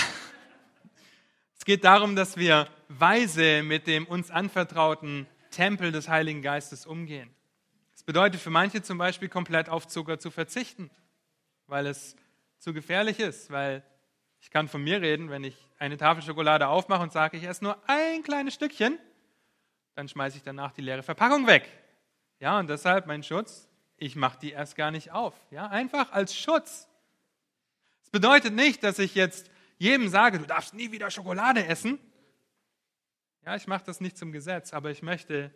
[1.57, 7.33] Es geht darum, dass wir weise mit dem uns anvertrauten Tempel des Heiligen Geistes umgehen.
[7.95, 10.91] Es bedeutet für manche zum Beispiel komplett auf Zucker zu verzichten,
[11.67, 12.17] weil es
[12.59, 13.81] zu gefährlich ist, weil
[14.41, 17.63] ich kann von mir reden, wenn ich eine Tafel Schokolade aufmache und sage, ich esse
[17.63, 18.99] nur ein kleines Stückchen,
[19.95, 21.69] dann schmeiße ich danach die leere Verpackung weg.
[22.39, 23.67] Ja, und deshalb mein Schutz,
[23.97, 25.33] ich mache die erst gar nicht auf.
[25.51, 26.87] Ja, einfach als Schutz.
[28.03, 31.99] Es bedeutet nicht, dass ich jetzt jedem sage, du darfst nie wieder Schokolade essen.
[33.45, 35.53] Ja, ich mache das nicht zum Gesetz, aber ich möchte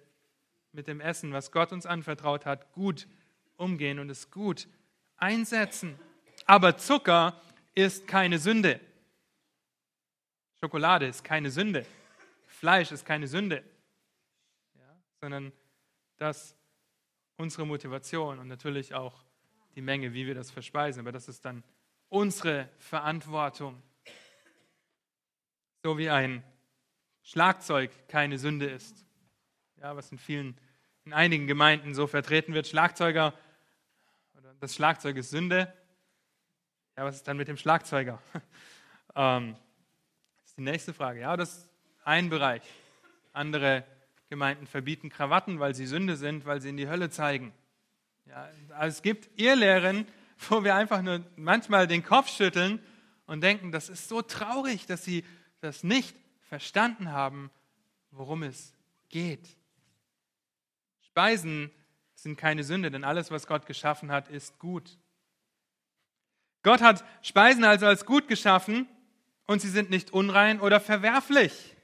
[0.72, 3.08] mit dem Essen, was Gott uns anvertraut hat, gut
[3.56, 4.68] umgehen und es gut
[5.18, 5.98] einsetzen.
[6.46, 7.42] Aber Zucker
[7.74, 8.80] ist keine Sünde.
[10.60, 11.86] Schokolade ist keine Sünde.
[12.48, 13.64] Fleisch ist keine Sünde.
[15.28, 15.52] Sondern
[16.16, 16.56] das
[17.36, 19.26] unsere Motivation und natürlich auch
[19.76, 21.02] die Menge, wie wir das verspeisen.
[21.02, 21.66] Aber das ist dann
[22.08, 23.84] unsere Verantwortung.
[25.84, 26.46] So wie ein
[27.24, 29.06] Schlagzeug keine Sünde ist.
[29.82, 30.58] Ja, was in vielen,
[31.04, 32.66] in einigen Gemeinden so vertreten wird.
[32.66, 33.34] Schlagzeuger,
[34.62, 35.74] das Schlagzeug ist Sünde.
[36.96, 38.22] Ja, was ist dann mit dem Schlagzeuger?
[39.14, 39.58] ähm,
[40.38, 41.20] das ist die nächste Frage.
[41.20, 41.70] Ja, das ist
[42.06, 42.64] ein Bereich.
[43.34, 43.84] Andere
[44.30, 47.54] Gemeinden verbieten Krawatten, weil sie Sünde sind, weil sie in die Hölle zeigen.
[48.26, 50.06] Ja, also es gibt Irrlehren,
[50.50, 52.80] wo wir einfach nur manchmal den Kopf schütteln
[53.26, 55.24] und denken, das ist so traurig, dass sie
[55.62, 57.52] das nicht verstanden haben,
[58.12, 58.74] worum es
[59.10, 59.48] geht.
[61.02, 61.72] Speisen
[62.16, 64.98] sind keine Sünde, denn alles, was Gott geschaffen hat, ist gut.
[66.64, 68.88] Gott hat Speisen also als gut geschaffen
[69.46, 71.77] und sie sind nicht unrein oder verwerflich.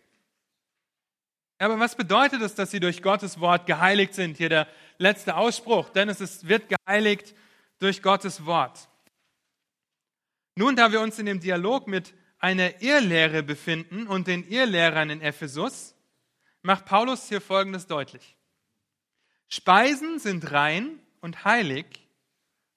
[1.64, 4.36] Aber was bedeutet es, dass sie durch Gottes Wort geheiligt sind?
[4.36, 7.34] Hier der letzte Ausspruch, denn es ist, wird geheiligt
[7.80, 8.90] durch Gottes Wort.
[10.56, 15.22] Nun, da wir uns in dem Dialog mit einer Irrlehre befinden und den Irrlehrern in
[15.22, 15.96] Ephesus,
[16.64, 18.36] macht Paulus hier Folgendes deutlich.
[19.48, 21.86] Speisen sind rein und heilig,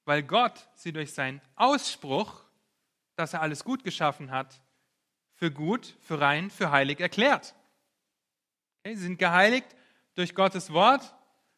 [0.05, 2.45] weil Gott sie durch seinen Ausspruch,
[3.17, 4.61] dass er alles gut geschaffen hat,
[5.35, 7.53] für gut, für rein, für heilig erklärt.
[8.95, 9.67] Sie sind geheiligt
[10.15, 11.15] durch Gottes Wort.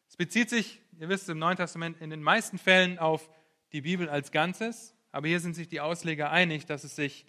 [0.07, 3.29] Es bezieht sich, ihr wisst, im Neuen Testament in den meisten Fällen auf
[3.71, 7.25] die Bibel als Ganzes, aber hier sind sich die Ausleger einig, dass es sich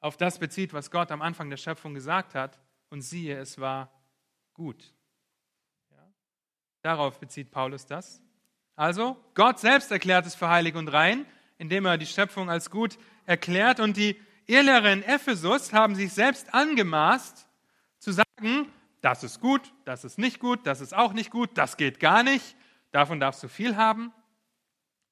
[0.00, 2.60] auf das bezieht, was Gott am Anfang der Schöpfung gesagt hat.
[2.88, 3.90] Und siehe, es war
[4.54, 4.94] gut.
[5.90, 6.08] Ja?
[6.82, 8.20] Darauf bezieht Paulus das.
[8.76, 11.26] Also, Gott selbst erklärt es für heilig und rein,
[11.58, 13.80] indem er die Schöpfung als gut erklärt.
[13.80, 17.48] Und die Irrlehrer in Ephesus haben sich selbst angemaßt,
[17.98, 18.70] zu sagen,
[19.06, 22.24] das ist gut, das ist nicht gut, das ist auch nicht gut, das geht gar
[22.24, 22.56] nicht,
[22.90, 24.12] davon darfst du viel haben.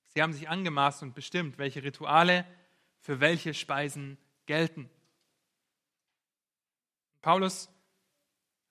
[0.08, 2.44] Sie haben sich angemaßt und bestimmt, welche Rituale
[2.98, 4.90] für welche Speisen gelten.
[7.22, 7.70] Paulus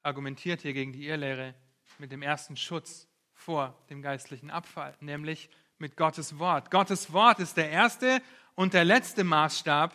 [0.01, 1.55] argumentiert hier gegen die Irrlehre
[1.99, 6.69] mit dem ersten Schutz vor dem geistlichen Abfall, nämlich mit Gottes Wort.
[6.69, 8.21] Gottes Wort ist der erste
[8.55, 9.93] und der letzte Maßstab,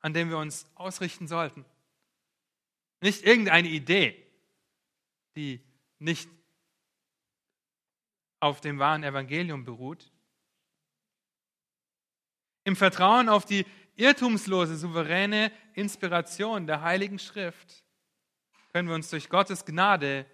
[0.00, 1.64] an dem wir uns ausrichten sollten.
[3.00, 4.25] Nicht irgendeine Idee,
[5.36, 5.62] die
[5.98, 6.28] nicht
[8.40, 10.10] auf dem wahren Evangelium beruht.
[12.64, 13.64] Im Vertrauen auf die
[13.94, 17.84] irrtumslose, souveräne Inspiration der Heiligen Schrift
[18.72, 20.26] können wir uns durch Gottes Gnade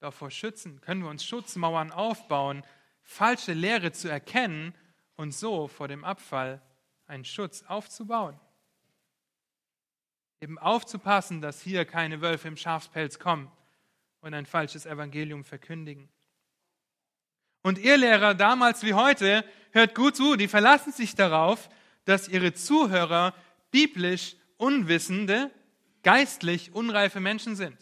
[0.00, 2.64] davor schützen, können wir uns Schutzmauern aufbauen,
[3.02, 4.74] falsche Lehre zu erkennen
[5.14, 6.60] und so vor dem Abfall
[7.06, 8.38] einen Schutz aufzubauen.
[10.40, 13.50] Eben aufzupassen, dass hier keine Wölfe im Schafspelz kommen
[14.26, 16.08] und ein falsches Evangelium verkündigen.
[17.62, 21.68] Und ihr Lehrer damals wie heute, hört gut zu, die verlassen sich darauf,
[22.04, 23.34] dass ihre Zuhörer
[23.70, 25.52] biblisch unwissende,
[26.02, 27.76] geistlich unreife Menschen sind.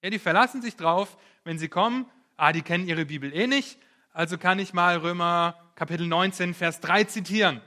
[0.00, 3.80] Ja, die verlassen sich drauf, wenn sie kommen, ah, die kennen ihre Bibel eh nicht,
[4.12, 7.60] also kann ich mal Römer Kapitel 19, Vers 3 zitieren.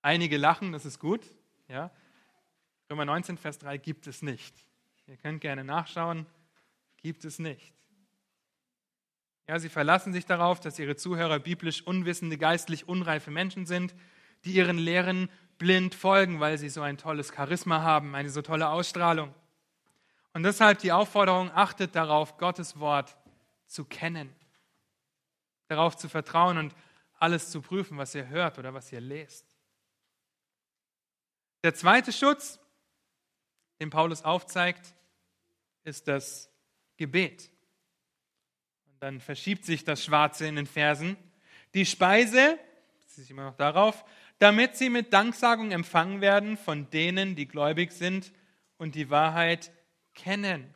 [0.00, 1.22] Einige lachen, das ist gut.
[1.68, 1.90] Ja.
[2.90, 4.54] Römer 19, Vers 3 gibt es nicht.
[5.06, 6.26] Ihr könnt gerne nachschauen,
[6.96, 7.74] gibt es nicht.
[9.46, 13.94] Ja, sie verlassen sich darauf, dass ihre Zuhörer biblisch unwissende, geistlich unreife Menschen sind,
[14.44, 15.28] die ihren Lehren
[15.58, 19.34] blind folgen, weil sie so ein tolles Charisma haben, eine so tolle Ausstrahlung.
[20.32, 23.16] Und deshalb die Aufforderung, achtet darauf, Gottes Wort
[23.66, 24.34] zu kennen,
[25.68, 26.74] darauf zu vertrauen und
[27.18, 29.46] alles zu prüfen, was ihr hört oder was ihr lest.
[31.62, 32.58] Der zweite Schutz,
[33.80, 34.94] den Paulus aufzeigt,
[35.84, 36.50] ist das
[36.96, 37.50] Gebet.
[38.86, 41.16] Und dann verschiebt sich das Schwarze in den Versen.
[41.74, 42.58] Die Speise,
[43.02, 44.04] das ist immer noch darauf,
[44.38, 48.32] damit sie mit Danksagung empfangen werden von denen, die gläubig sind
[48.76, 49.72] und die Wahrheit
[50.14, 50.72] kennen.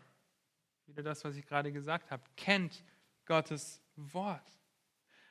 [0.86, 2.22] Wieder das, was ich gerade gesagt habe.
[2.36, 2.82] Kennt
[3.26, 4.52] Gottes Wort.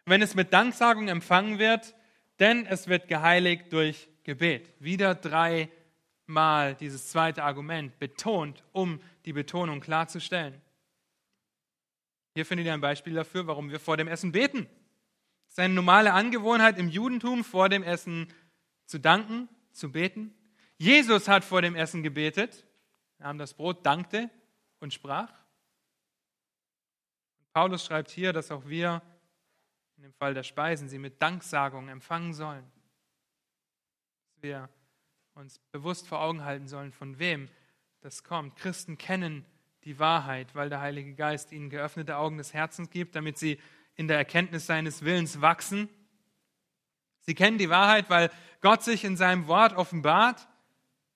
[0.05, 1.95] Wenn es mit Danksagung empfangen wird,
[2.39, 4.73] denn es wird geheiligt durch Gebet.
[4.79, 5.15] Wieder
[6.27, 10.61] dreimal dieses zweite Argument betont, um die Betonung klarzustellen.
[12.35, 14.67] Hier findet ihr ein Beispiel dafür, warum wir vor dem Essen beten.
[15.47, 18.27] Es ist eine normale Angewohnheit im Judentum, vor dem Essen
[18.85, 20.35] zu danken, zu beten.
[20.77, 22.67] Jesus hat vor dem Essen gebetet,
[23.17, 24.29] nahm das Brot, dankte
[24.79, 25.33] und sprach.
[27.53, 29.01] Paulus schreibt hier, dass auch wir
[29.95, 32.69] in dem Fall der Speisen sie mit Danksagung empfangen sollen.
[34.27, 34.69] Dass wir
[35.37, 37.47] uns bewusst vor Augen halten sollen, von wem
[38.01, 38.55] das kommt.
[38.55, 39.45] Christen kennen
[39.83, 43.59] die Wahrheit, weil der Heilige Geist ihnen geöffnete Augen des Herzens gibt, damit sie
[43.95, 45.89] in der Erkenntnis seines Willens wachsen.
[47.21, 48.31] Sie kennen die Wahrheit, weil
[48.61, 50.47] Gott sich in seinem Wort offenbart,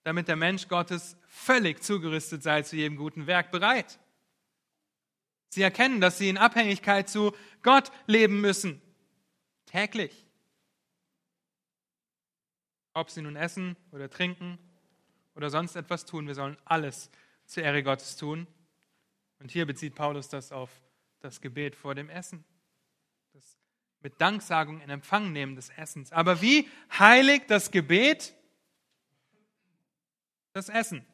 [0.03, 3.99] damit der Mensch Gottes völlig zugerüstet sei zu jedem guten Werk bereit.
[5.49, 8.81] Sie erkennen, dass sie in Abhängigkeit zu Gott leben müssen.
[9.65, 10.20] Täglich.
[12.93, 14.57] Ob sie nun essen oder trinken
[15.35, 17.09] oder sonst etwas tun, wir sollen alles
[17.45, 18.47] zur Ehre Gottes tun.
[19.39, 20.69] Und hier bezieht Paulus das auf
[21.19, 22.43] das Gebet vor dem Essen.
[23.33, 23.57] Das
[24.01, 26.11] mit Danksagung in Empfang nehmen des Essens.
[26.11, 26.67] Aber wie
[26.97, 28.33] heiligt das Gebet
[30.53, 31.05] das Essen?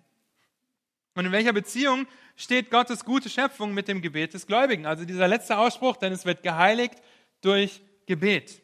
[1.13, 4.86] Und in welcher Beziehung steht Gottes gute Schöpfung mit dem Gebet des Gläubigen?
[4.86, 6.95] Also dieser letzte Ausspruch, denn es wird geheiligt
[7.41, 8.61] durch Gebet.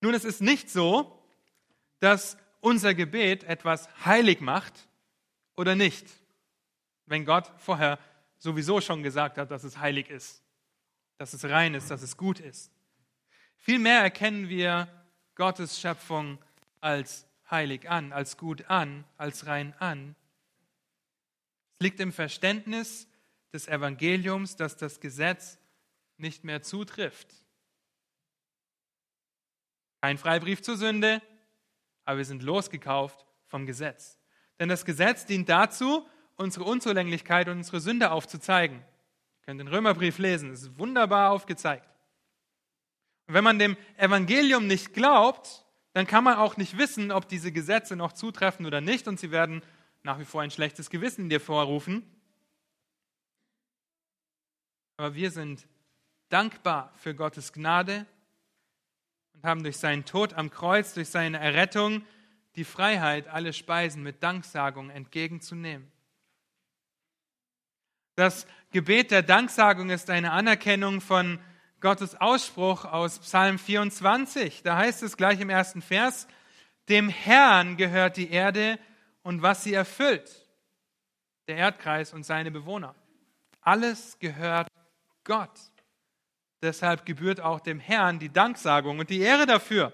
[0.00, 1.22] Nun, es ist nicht so,
[2.00, 4.88] dass unser Gebet etwas heilig macht
[5.56, 6.06] oder nicht,
[7.06, 7.98] wenn Gott vorher
[8.38, 10.42] sowieso schon gesagt hat, dass es heilig ist,
[11.16, 12.70] dass es rein ist, dass es gut ist.
[13.56, 14.88] Vielmehr erkennen wir
[15.34, 16.38] Gottes Schöpfung
[16.80, 20.14] als heilig an, als gut an, als rein an,
[21.78, 23.06] es liegt im Verständnis
[23.52, 25.58] des Evangeliums, dass das Gesetz
[26.16, 27.32] nicht mehr zutrifft.
[30.00, 31.20] Kein Freibrief zur Sünde,
[32.04, 34.18] aber wir sind losgekauft vom Gesetz.
[34.58, 38.78] Denn das Gesetz dient dazu, unsere Unzulänglichkeit und unsere Sünde aufzuzeigen.
[38.78, 41.88] Ihr könnt den Römerbrief lesen, es ist wunderbar aufgezeigt.
[43.26, 47.50] Und wenn man dem Evangelium nicht glaubt, dann kann man auch nicht wissen, ob diese
[47.50, 49.62] Gesetze noch zutreffen oder nicht und sie werden
[50.02, 52.02] nach wie vor ein schlechtes Gewissen in dir vorrufen.
[54.96, 55.66] Aber wir sind
[56.28, 58.06] dankbar für Gottes Gnade
[59.38, 62.02] und haben durch seinen Tod am Kreuz, durch seine Errettung
[62.56, 65.90] die Freiheit, alle Speisen mit Danksagung entgegenzunehmen.
[68.16, 71.38] Das Gebet der Danksagung ist eine Anerkennung von
[71.80, 74.64] Gottes Ausspruch aus Psalm 24.
[74.64, 76.26] Da heißt es gleich im ersten Vers,
[76.88, 78.80] Dem Herrn gehört die Erde
[79.22, 80.48] und was sie erfüllt,
[81.46, 82.96] der Erdkreis und seine Bewohner.
[83.60, 84.66] Alles gehört
[85.22, 85.60] Gott.
[86.62, 89.92] Deshalb gebührt auch dem Herrn die Danksagung und die Ehre dafür.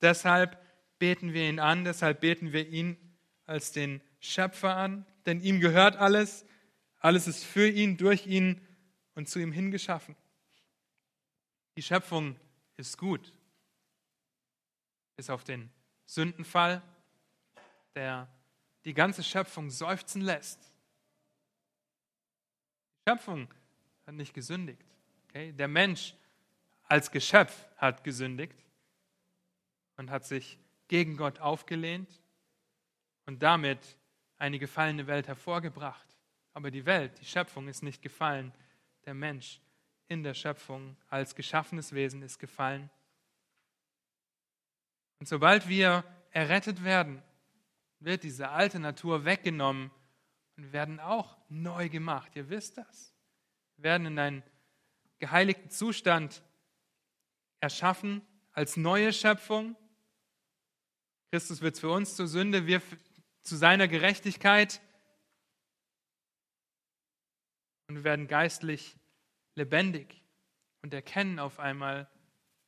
[0.00, 0.60] Deshalb
[0.98, 2.96] beten wir ihn an, deshalb beten wir ihn
[3.44, 6.46] als den Schöpfer an, denn ihm gehört alles,
[6.98, 8.66] alles ist für ihn, durch ihn
[9.14, 10.16] und zu ihm hingeschaffen.
[11.76, 12.36] Die Schöpfung
[12.76, 13.32] ist gut,
[15.16, 15.70] bis auf den
[16.06, 16.82] Sündenfall,
[17.94, 18.28] der
[18.84, 20.60] die ganze Schöpfung seufzen lässt.
[22.94, 23.52] Die Schöpfung
[24.06, 24.85] hat nicht gesündigt.
[25.36, 25.52] Okay?
[25.52, 26.14] Der Mensch
[26.84, 28.56] als Geschöpf hat gesündigt
[29.98, 30.58] und hat sich
[30.88, 32.08] gegen Gott aufgelehnt
[33.26, 33.98] und damit
[34.38, 36.06] eine gefallene Welt hervorgebracht.
[36.54, 38.50] Aber die Welt, die Schöpfung ist nicht gefallen.
[39.04, 39.60] Der Mensch
[40.08, 42.88] in der Schöpfung als geschaffenes Wesen ist gefallen.
[45.18, 47.22] Und sobald wir errettet werden,
[48.00, 49.90] wird diese alte Natur weggenommen
[50.56, 52.34] und werden auch neu gemacht.
[52.36, 53.12] Ihr wisst das.
[53.76, 54.42] Wir werden in einen
[55.18, 56.42] geheiligten Zustand
[57.60, 59.76] erschaffen als neue Schöpfung.
[61.30, 62.80] Christus wird für uns zur Sünde, wir
[63.42, 64.80] zu seiner Gerechtigkeit.
[67.88, 68.96] Und wir werden geistlich
[69.54, 70.22] lebendig
[70.82, 72.08] und erkennen auf einmal,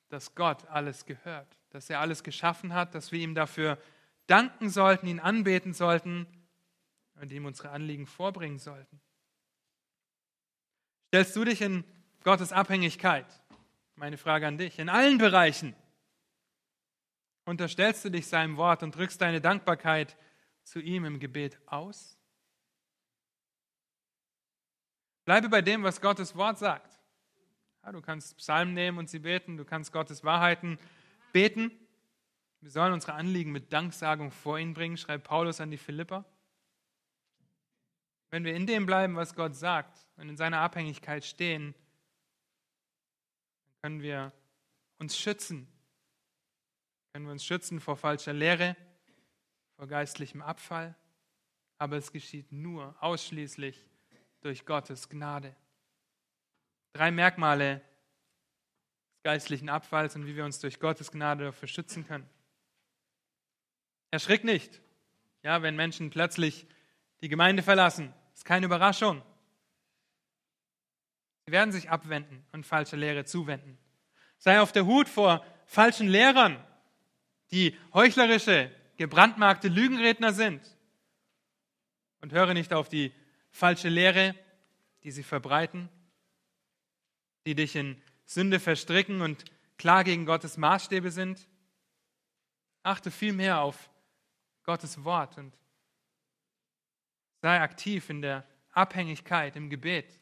[0.08, 3.78] dass Gott alles gehört, dass er alles geschaffen hat, dass wir ihm dafür
[4.26, 6.26] danken sollten, ihn anbeten sollten
[7.16, 9.00] und ihm unsere Anliegen vorbringen sollten.
[11.08, 11.84] Stellst du dich in
[12.28, 13.24] Gottes Abhängigkeit?
[13.94, 14.78] Meine Frage an dich.
[14.78, 15.74] In allen Bereichen
[17.46, 20.14] unterstellst du dich seinem Wort und drückst deine Dankbarkeit
[20.62, 22.18] zu ihm im Gebet aus?
[25.24, 27.00] Bleibe bei dem, was Gottes Wort sagt.
[27.82, 30.78] Ja, du kannst Psalmen nehmen und sie beten, du kannst Gottes Wahrheiten
[31.32, 31.70] beten.
[32.60, 36.26] Wir sollen unsere Anliegen mit Danksagung vor ihn bringen, schreibt Paulus an die Philipper.
[38.28, 41.74] Wenn wir in dem bleiben, was Gott sagt und in seiner Abhängigkeit stehen,
[43.82, 44.32] können wir
[44.98, 45.68] uns schützen.
[47.12, 48.76] Können wir uns schützen vor falscher Lehre,
[49.76, 50.94] vor geistlichem Abfall.
[51.78, 53.88] Aber es geschieht nur ausschließlich
[54.40, 55.54] durch Gottes Gnade.
[56.92, 57.82] Drei Merkmale
[59.12, 62.28] des geistlichen Abfalls und wie wir uns durch Gottes Gnade dafür schützen können.
[64.10, 64.80] Erschrick nicht,
[65.42, 66.66] ja, wenn Menschen plötzlich
[67.20, 68.12] die Gemeinde verlassen.
[68.34, 69.22] Ist keine Überraschung.
[71.48, 73.78] Sie werden sich abwenden und falsche Lehre zuwenden.
[74.36, 76.62] Sei auf der Hut vor falschen Lehrern,
[77.52, 80.60] die heuchlerische, gebrandmarkte Lügenredner sind.
[82.20, 83.14] Und höre nicht auf die
[83.50, 84.34] falsche Lehre,
[85.04, 85.88] die sie verbreiten,
[87.46, 89.46] die dich in Sünde verstricken und
[89.78, 91.48] klar gegen Gottes Maßstäbe sind.
[92.82, 93.88] Achte vielmehr auf
[94.64, 95.56] Gottes Wort und
[97.40, 100.20] sei aktiv in der Abhängigkeit, im Gebet.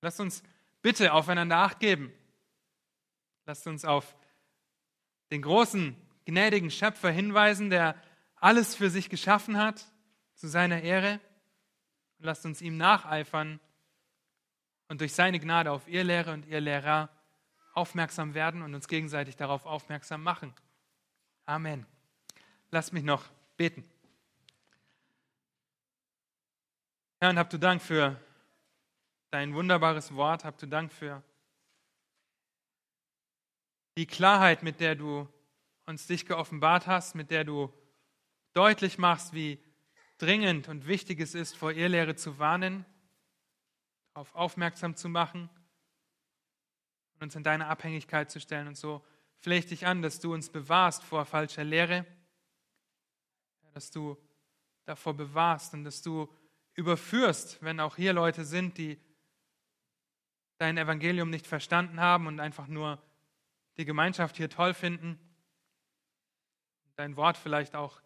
[0.00, 0.42] Lasst uns
[0.82, 2.12] bitte aufeinander acht geben.
[3.44, 4.16] Lasst uns auf
[5.30, 8.00] den großen, gnädigen Schöpfer hinweisen, der
[8.36, 9.84] alles für sich geschaffen hat,
[10.34, 11.20] zu seiner Ehre.
[12.18, 13.60] Lasst uns ihm nacheifern
[14.88, 17.08] und durch seine Gnade auf ihr Lehre und ihr Lehrer
[17.74, 20.54] aufmerksam werden und uns gegenseitig darauf aufmerksam machen.
[21.44, 21.86] Amen.
[22.70, 23.24] Lasst mich noch
[23.56, 23.84] beten.
[27.20, 28.20] Herr, und habt du Dank für
[29.36, 31.22] dein wunderbares Wort, habt du Dank für
[33.98, 35.28] die Klarheit, mit der du
[35.84, 37.70] uns dich geoffenbart hast, mit der du
[38.54, 39.62] deutlich machst, wie
[40.16, 42.86] dringend und wichtig es ist, vor Irrlehre zu warnen,
[44.14, 45.50] darauf aufmerksam zu machen
[47.16, 48.68] und uns in deine Abhängigkeit zu stellen.
[48.68, 49.04] Und so
[49.36, 52.06] flehe ich dich an, dass du uns bewahrst vor falscher Lehre,
[53.74, 54.16] dass du
[54.86, 56.26] davor bewahrst und dass du
[56.72, 58.98] überführst, wenn auch hier Leute sind, die
[60.58, 63.02] dein Evangelium nicht verstanden haben und einfach nur
[63.76, 65.18] die Gemeinschaft hier toll finden,
[66.96, 68.00] dein Wort vielleicht auch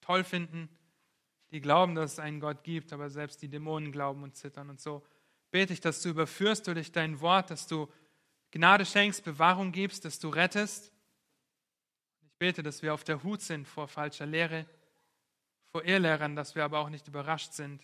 [0.00, 0.68] toll finden,
[1.50, 4.70] die glauben, dass es einen Gott gibt, aber selbst die Dämonen glauben und zittern.
[4.70, 5.04] Und so
[5.50, 7.88] bete ich, dass du überführst durch dein Wort, dass du
[8.50, 10.92] Gnade schenkst, Bewahrung gibst, dass du rettest.
[12.22, 14.66] Ich bete, dass wir auf der Hut sind vor falscher Lehre,
[15.66, 17.82] vor Irrlehrern, dass wir aber auch nicht überrascht sind,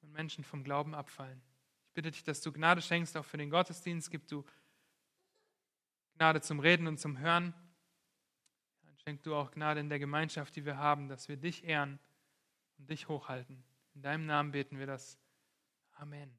[0.00, 1.40] wenn Menschen vom Glauben abfallen.
[2.00, 4.10] Bitte dich, dass du Gnade schenkst, auch für den Gottesdienst.
[4.10, 4.42] Gib du
[6.14, 7.52] Gnade zum Reden und zum Hören.
[8.84, 11.98] Dann schenk du auch Gnade in der Gemeinschaft, die wir haben, dass wir dich ehren
[12.78, 13.62] und dich hochhalten.
[13.94, 15.18] In deinem Namen beten wir das.
[15.92, 16.34] Amen.